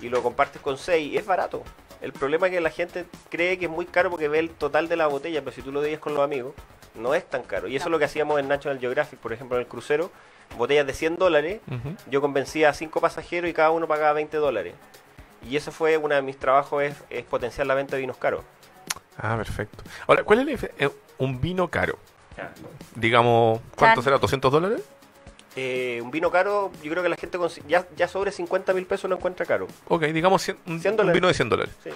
[0.00, 1.62] y lo compartes con 6, es barato.
[2.00, 4.88] El problema es que la gente cree que es muy caro porque ve el total
[4.88, 6.54] de la botella, pero si tú lo dices con los amigos,
[6.94, 7.66] no es tan caro.
[7.68, 10.10] Y eso es lo que hacíamos en National Geographic, por ejemplo, en el crucero.
[10.56, 11.60] Botellas de 100 dólares,
[12.10, 14.74] yo convencía a 5 pasajeros y cada uno pagaba 20 dólares.
[15.48, 18.42] Y eso fue uno de mis trabajos, es, es potenciar la venta de vinos caros.
[19.16, 19.82] Ah, perfecto.
[20.06, 21.98] Ahora, ¿cuál es la dif- eh, un vino caro?
[22.94, 24.04] Digamos, ¿cuánto Chan.
[24.04, 24.18] será?
[24.20, 24.82] ¿200 dólares?
[25.56, 28.86] Eh, un vino caro, yo creo que la gente consi- ya, ya sobre 50 mil
[28.86, 29.66] pesos lo encuentra caro.
[29.88, 31.74] Ok, digamos 100 un, 100 un vino de 100 dólares.
[31.82, 31.90] Sí.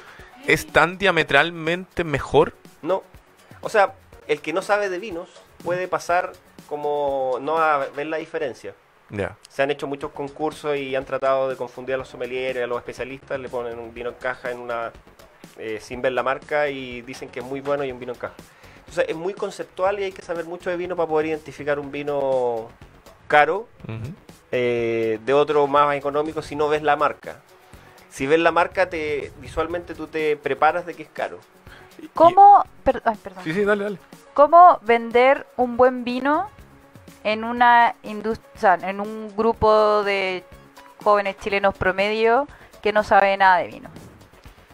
[0.47, 2.55] ¿Es tan diametralmente mejor?
[2.81, 3.03] No.
[3.61, 3.95] O sea,
[4.27, 5.29] el que no sabe de vinos
[5.63, 6.33] puede pasar
[6.69, 8.75] como no a ver la diferencia.
[9.11, 9.37] Ya.
[9.51, 12.79] Se han hecho muchos concursos y han tratado de confundir a los sommeliers, a los
[12.79, 14.91] especialistas, le ponen un vino en caja en una
[15.59, 18.19] eh, sin ver la marca y dicen que es muy bueno y un vino en
[18.19, 18.35] caja.
[18.79, 21.93] Entonces es muy conceptual y hay que saber mucho de vino para poder identificar un
[21.93, 22.69] vino
[23.33, 23.67] caro
[24.51, 27.37] eh, de otro más económico si no ves la marca.
[28.11, 31.39] Si ves la marca, te visualmente tú te preparas de que es caro.
[32.15, 33.43] ¿Cómo, per- ay, perdón.
[33.45, 33.99] Sí, sí, dale, dale.
[34.35, 36.51] ¿Cómo vender un buen vino
[37.25, 40.45] en una industria, en un grupo de
[41.03, 42.47] jóvenes chilenos promedio
[42.83, 43.89] que no sabe nada de vino?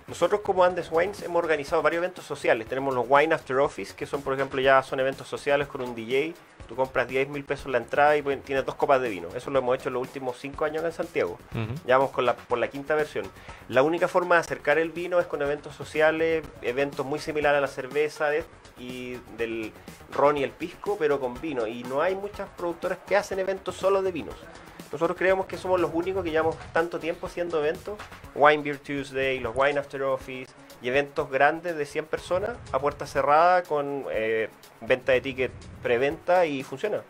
[0.09, 2.66] Nosotros como Andes Wines hemos organizado varios eventos sociales.
[2.66, 5.94] Tenemos los Wine After Office, que son, por ejemplo, ya son eventos sociales con un
[5.94, 6.34] DJ.
[6.69, 9.29] Tú compras 10 mil pesos la entrada y tienes dos copas de vino.
[9.35, 11.39] Eso lo hemos hecho en los últimos 5 años acá en Santiago.
[11.53, 11.75] Ujú.
[11.87, 13.25] Ya vamos con la, por la quinta versión.
[13.69, 17.61] La única forma de acercar el vino es con eventos sociales, eventos muy similares a
[17.62, 18.45] la cerveza de-
[18.79, 19.73] y del
[20.12, 21.66] ron y el pisco, pero con vino.
[21.66, 24.37] Y no hay muchas productoras que hacen eventos solo de vinos.
[24.93, 27.99] Nosotros creemos que somos los únicos que llevamos tanto tiempo haciendo eventos.
[28.35, 30.53] Wine Beer Tuesday, los Wine After Office
[30.83, 34.49] y eventos grandes de 100 personas a puerta cerrada con eh,
[34.81, 35.53] venta de ticket
[35.83, 37.03] preventa y funciona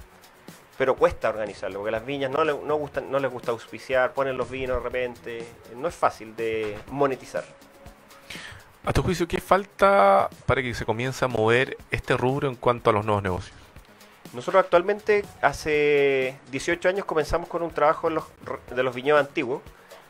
[0.77, 4.37] pero cuesta organizarlo, porque las viñas no, le- no, gustan, no les gusta auspiciar, ponen
[4.37, 7.43] los vinos de repente, no es fácil de monetizar.
[8.85, 12.91] A tu juicio, ¿qué falta para que se comience a mover este rubro en cuanto
[12.91, 13.57] a los nuevos negocios?
[14.33, 18.27] Nosotros actualmente hace 18 años comenzamos con un trabajo en los-
[18.71, 19.63] de los viñedos antiguos.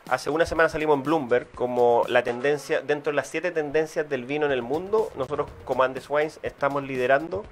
[0.09, 4.25] Hace una semana salimos en Bloomberg como la tendencia, dentro de las siete tendencias del
[4.25, 7.43] vino en el mundo, nosotros como Andes Wines estamos liderando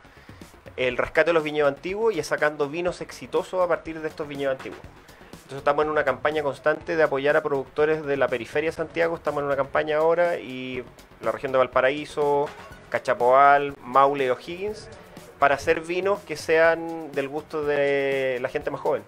[0.76, 4.58] el rescate de los viñedos antiguos y sacando vinos exitosos a partir de estos viñedos
[4.58, 4.80] antiguos.
[5.34, 9.16] Entonces estamos en una campaña constante de apoyar a productores de la periferia de Santiago,
[9.16, 10.84] estamos en una campaña ahora y
[11.22, 12.50] la región de Valparaíso,
[12.90, 14.90] Cachapoal, Maule, O'Higgins,
[15.38, 19.04] para hacer vinos que sean del gusto de la gente más joven.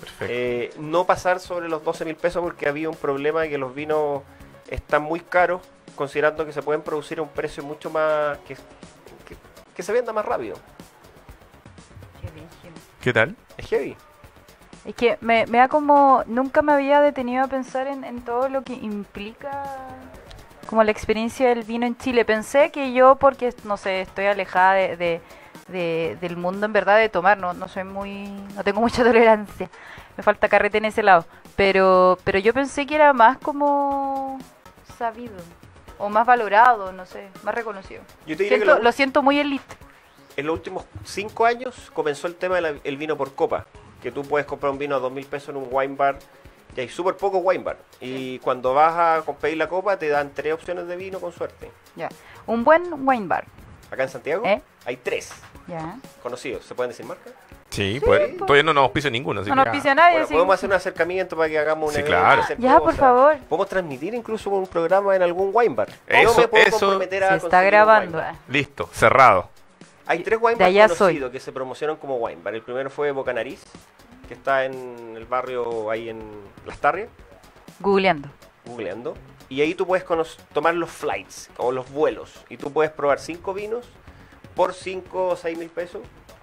[0.00, 0.26] Perfecto.
[0.28, 3.74] Eh, no pasar sobre los 12 mil pesos porque había un problema de que los
[3.74, 4.22] vinos
[4.68, 5.62] están muy caros,
[5.94, 8.38] considerando que se pueden producir a un precio mucho más...
[8.46, 9.36] que, que,
[9.74, 10.56] que se venda más rápido.
[13.00, 13.36] ¿Qué tal?
[13.56, 13.96] Es heavy.
[14.84, 16.22] Es que me, me da como.
[16.26, 19.64] Nunca me había detenido a pensar en, en todo lo que implica.
[20.68, 22.24] Como la experiencia del vino en Chile.
[22.24, 25.20] Pensé que yo, porque no sé, estoy alejada de, de-
[25.68, 28.28] de- del mundo en verdad de tomar, no, no soy muy.
[28.54, 29.68] No tengo mucha tolerancia.
[30.16, 31.26] Me falta carrete en ese lado.
[31.56, 34.38] Pero, pero yo pensé que era más como.
[34.98, 35.34] sabido.
[35.98, 38.02] O más valorado, no sé, más reconocido.
[38.26, 39.76] Yo te diría Siento- que lo, lo siento muy elite.
[40.36, 43.64] en los últimos cinco años comenzó el tema del vino por copa,
[44.02, 46.18] que tú puedes comprar un vino a dos mil pesos en un wine bar
[46.76, 47.78] y hay súper poco wine bar.
[47.98, 51.70] Y cuando vas a pedir la copa te dan tres opciones de vino con suerte.
[51.94, 52.10] Ya.
[52.46, 53.46] Un buen wine bar.
[53.90, 54.60] Acá en Santiago ¿Eh?
[54.84, 55.32] hay tres
[55.68, 55.96] Ya.
[56.22, 56.64] conocidos.
[56.64, 57.30] ¿Se pueden decir marca?
[57.70, 59.40] Sí, pues, todavía no nos auspicia ninguno.
[59.40, 60.12] Así No nos pisa nadie.
[60.12, 60.34] Bueno, sí.
[60.34, 62.42] podemos hacer un acercamiento para que hagamos un Sí, claro.
[62.58, 63.36] Ya, por favor.
[63.48, 65.88] Podemos transmitir incluso un programa en algún wine bar.
[66.06, 68.22] Eso- Yo me puedo eso- comprometer a Se está grabando.
[68.48, 69.50] Listo, cerrado.
[70.06, 71.14] Hay tres wine bars soy.
[71.14, 72.54] conocidos que se promocionan como wine bar.
[72.54, 73.64] El primero fue Boca Nariz,
[74.28, 76.22] que está en el barrio ahí en
[76.64, 77.08] Las Tarrias,
[77.80, 78.28] Googleando.
[78.64, 79.14] googleando.
[79.48, 80.04] Y ahí tú puedes
[80.52, 82.44] tomar los flights o los vuelos.
[82.48, 83.86] Y tú puedes probar cinco vinos
[84.56, 86.02] por 5 o 6 mil pesos.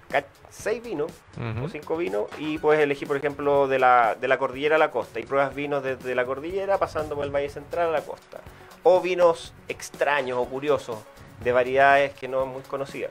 [0.09, 1.66] Ca- Seis vinos Ujú.
[1.66, 2.28] o cinco vinos.
[2.38, 5.20] Y puedes elegir, por ejemplo, de la, de la cordillera a la costa.
[5.20, 8.39] Y pruebas vinos desde la cordillera pasando por el Valle Central a la costa.
[8.84, 10.99] O vinos extraños o curiosos
[11.43, 13.09] de variedades que no es muy conocidas.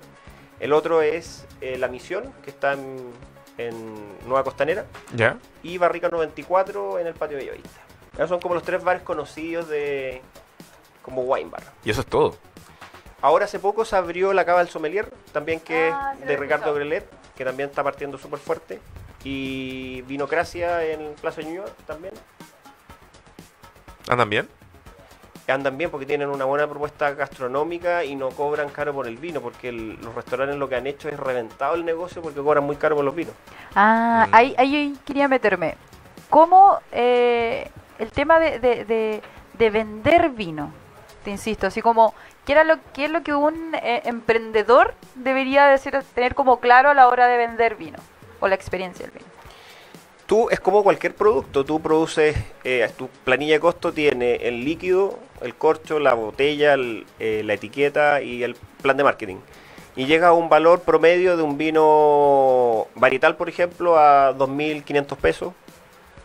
[0.61, 3.11] El otro es eh, La Misión, que está en,
[3.59, 4.87] en Nueva Costanera
[5.17, 5.37] ¿Ya?
[5.65, 7.81] y Barrica 94 en el patio Bellavista.
[8.15, 10.23] Esos son como los tres bares conocidos de
[11.03, 11.65] como wine bar.
[11.85, 12.37] Y eso es todo.
[13.23, 16.75] Ahora hace poco se abrió la Cava del Sommelier, también que Ah, es de Ricardo.
[16.75, 18.81] Grelet, que también está partiendo súper fuerte.
[19.25, 22.13] Y Vinocracia en Plaza Ñuñoa también.
[24.09, 24.49] ¿Andan bien?
[25.47, 29.41] Andan bien porque tienen una buena propuesta gastronómica y no cobran caro por el vino,
[29.41, 32.77] porque el- los restaurantes lo que han hecho es reventado el negocio porque cobran muy
[32.77, 33.35] caro por los vinos.
[33.75, 34.35] Ah, Mm.
[34.35, 35.77] ahí, ahí quería meterme.
[36.31, 39.23] ¿Cómo eh, el tema de, de- de-
[39.55, 40.73] de vender vino?
[41.25, 42.15] Te insisto, así como,
[42.45, 46.59] ¿qué, era lo, qué es lo que un eh, emprendedor debería de ser- tener como
[46.59, 47.99] claro a la hora de vender vino?
[48.41, 49.27] O la experiencia del vino.
[50.27, 55.19] Tú es como cualquier producto, tú produces, eh, tu planilla de costo tiene el líquido,
[55.43, 59.37] el corcho, la botella, el- eh, la etiqueta y el plan de marketing.
[59.95, 65.53] Y llega a un valor promedio de un vino varietal, por ejemplo, a 2.500 pesos.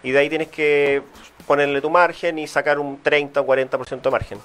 [0.04, 1.02] Y de ahí tienes que
[1.46, 4.40] ponerle tu margen y sacar un 30 o 40% de margen.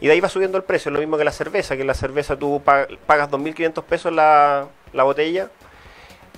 [0.00, 2.36] Y de ahí va subiendo el precio, lo mismo que la cerveza, que la cerveza
[2.36, 5.50] tú pa- pagas 2.500 pesos la, la botella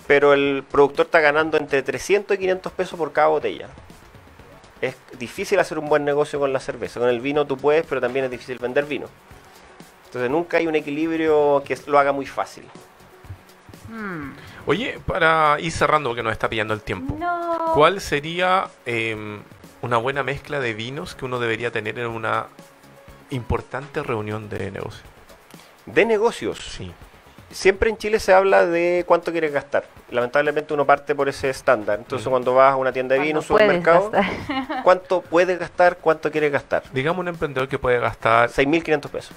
[0.07, 3.69] pero el productor está ganando entre 300 y 500 pesos por cada botella.
[4.81, 6.99] Es difícil hacer un buen negocio con la cerveza.
[6.99, 9.07] Con el vino tú puedes, pero también es difícil vender vino.
[10.07, 12.65] Entonces nunca hay un equilibrio que lo haga muy fácil.
[13.89, 14.33] Hmm.
[14.67, 17.17] Oye, para ir cerrando porque nos está pillando el tiempo.
[17.17, 17.71] No.
[17.75, 19.43] ¿Cuál sería em,
[19.83, 22.47] una buena mezcla de vinos que uno debería tener en una
[23.31, 25.03] importante reunión de negocio?
[25.87, 26.93] De negocios, Sí.
[27.51, 29.85] siempre en Chile se habla de cuánto quieres gastar.
[30.11, 31.99] Lamentablemente uno parte por ese estándar.
[31.99, 34.83] Entonces cuando vas a una tienda de vino, un supermercado, gastar.
[34.85, 35.97] ¿cuánto puedes gastar?
[35.99, 36.83] ¿Cuánto quieres gastar?
[36.93, 39.37] Digamos un emprendedor que puede gastar 6.500 pesos.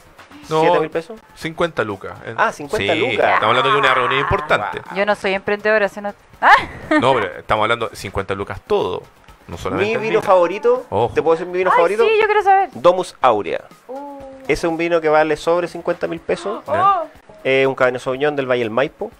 [0.50, 0.62] No.
[0.64, 1.20] ¿7.000 pesos?
[1.36, 2.14] 50 lucas.
[2.36, 3.34] Ah, 50 Sí, lucas.
[3.36, 4.82] Estamos hablando de una reunión importante.
[4.96, 6.14] Yo no soy emprendedora, sino...
[6.42, 6.52] ¡Ah!
[7.00, 9.04] No, pero estamos hablando de 50 lucas todo.
[9.48, 11.14] No solamente Mi vino favorito, Ojo.
[11.14, 12.04] ¿te puedo decir mi vino Ay, favorito?
[12.06, 12.70] sí, yo quiero saber.
[12.74, 13.64] Domus Aurea.
[13.88, 14.20] Uh.
[14.44, 16.64] Ese es un vino que vale sobre 50 mil pesos.
[16.68, 17.04] Oh.
[17.46, 19.12] Eh, un Cabernet Sauvignon del Valle del Maipo.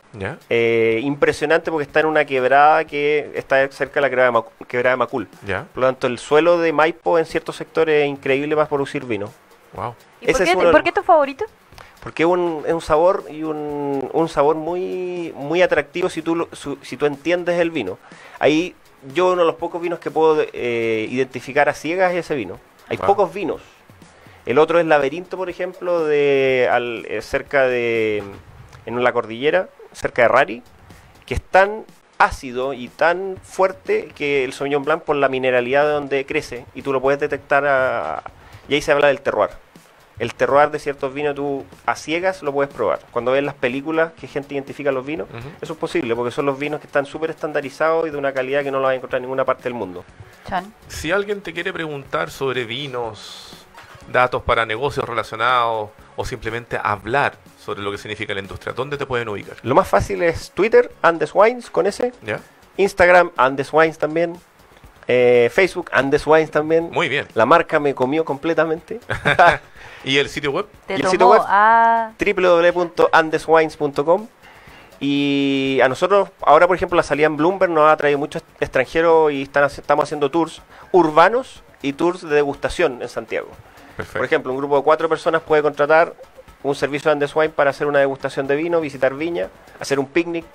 [0.50, 4.68] Eh, impresionante porque está en una quebrada que está cerca de la quebrada de, Macu-
[4.68, 5.28] quebrada de Macul.
[5.28, 9.30] Por lo tanto, el suelo de Maipo en ciertos sectores es increíble para producir vino.
[9.74, 9.96] Wow.
[10.22, 11.46] ¿Y por qué, es uno de por los- qué tu favorito?
[12.02, 16.48] Porque es un, es un sabor y un, un sabor muy, muy atractivo si tú,
[16.52, 17.98] su- si tú entiendes el vino.
[18.40, 18.76] Ahí
[19.14, 22.60] yo uno de los pocos vinos que puedo eh, identificar a ciegas es ese vino.
[22.90, 23.08] Hay Wow.
[23.08, 23.62] pocos vinos.
[24.46, 28.24] El otro es Laberinto, por ejemplo, de al- eh, cerca de
[28.86, 30.64] en la cordillera, cerca de Rari,
[31.26, 31.86] que es tan
[32.18, 36.82] ácido y tan fuerte que el Sauvignon Blanc por la mineralidad de donde crece y
[36.82, 38.24] tú lo puedes detectar a-
[38.68, 39.50] y ahí se habla del terroir.
[40.20, 43.00] El terroir de ciertos vinos tú a ciegas lo puedes probar.
[43.12, 45.28] Cuando ves las películas que gente identifica los vinos,
[45.62, 48.64] eso es posible porque son los vinos que están súper estandarizados y de una calidad
[48.64, 50.06] que no lo vas a encontrar en ninguna parte del mundo.
[50.48, 50.74] Chan.
[50.88, 53.66] Si alguien te quiere preguntar sobre vinos,
[54.12, 59.06] datos para negocios relacionados o simplemente hablar sobre lo que significa la industria, ¿dónde te
[59.06, 59.58] pueden ubicar?
[59.64, 62.40] Lo más fácil es Twitter, Andes Wines con ese, ¿Ya?
[62.78, 64.38] Instagram, Andes Wines también,
[65.08, 66.90] eh, Facebook, Andes Wines también.
[66.92, 67.28] Muy bien.
[67.34, 69.00] La marca me comió completamente.
[70.04, 70.68] ¿Y el sitio web?
[70.86, 71.42] Te ¿Y el sitio web?
[71.46, 72.12] a...
[72.20, 74.28] www.andeswines.com
[75.00, 79.34] y a nosotros, ahora por ejemplo la salida en Bloomberg nos ha traído muchos extranjeros
[79.34, 80.62] y están, estamos haciendo tours
[80.94, 83.50] urbanos y tours de degustación en Santiago.
[83.98, 84.20] Perfecto.
[84.20, 86.14] Por ejemplo, un grupo de cuatro personas puede contratar
[86.64, 89.50] un servicio de Andes Wine para hacer una degustación de vino, visitar viña,
[89.80, 90.46] hacer un picnic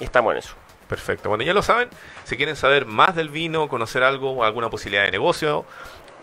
[0.00, 0.54] y estamos en eso.
[0.88, 1.28] Perfecto.
[1.28, 1.88] Bueno, ya lo saben.
[2.24, 5.64] Si quieren saber más del vino, conocer algo alguna posibilidad de negocio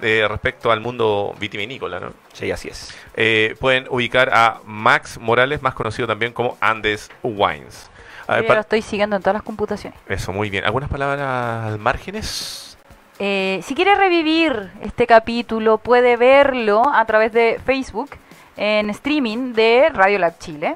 [0.01, 2.13] eh, respecto al mundo vitivinícola, ¿no?
[2.33, 2.93] Sí, así es.
[3.15, 7.89] Eh, pueden ubicar a Max Morales, más conocido también como Andes Wines.
[8.27, 9.99] A ver, Yo lo estoy siguiendo en todas las computaciones.
[10.07, 10.65] Eso, muy bien.
[10.65, 12.77] ¿Algunas palabras al márgenes?
[13.19, 18.09] Eh, si quiere revivir este capítulo, puede verlo a través de Facebook
[18.57, 20.75] en streaming de Radio Lab Chile.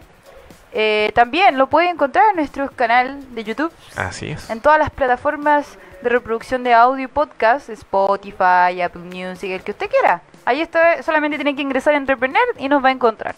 [0.71, 4.49] Eh, también lo puede encontrar en nuestro canal de YouTube, Así es.
[4.49, 9.71] en todas las plataformas de reproducción de audio y podcast, Spotify, Apple Music, el que
[9.71, 10.21] usted quiera.
[10.45, 13.35] Ahí está, solamente tiene que ingresar a Entrepreneur y nos va a encontrar.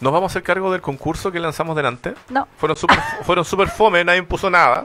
[0.00, 2.14] Nos vamos a hacer cargo del concurso que lanzamos delante.
[2.28, 2.46] No.
[2.58, 4.84] Fueron súper fueron super fome, nadie puso nada.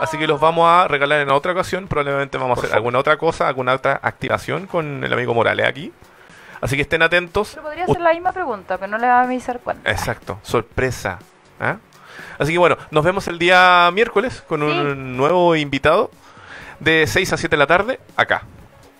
[0.00, 1.86] Así que los vamos a regalar en otra ocasión.
[1.86, 5.92] Probablemente vamos a hacer alguna otra cosa, alguna otra activación con el amigo Morales aquí.
[6.60, 7.50] Así que estén atentos.
[7.52, 9.88] Pero podría ser la misma pregunta, pero no le va a avisar cuándo.
[9.88, 11.18] Exacto, sorpresa.
[11.58, 11.76] ¿ah?
[12.38, 16.10] Así que bueno, nos vemos el día miércoles con un nuevo invitado
[16.78, 18.42] de 6 a 7 de la tarde acá,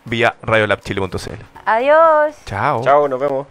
[0.05, 1.43] vía radiolabchile.cl.
[1.67, 2.37] Adiós.
[2.47, 2.83] Chao.
[2.83, 3.47] Chao, nos vemos.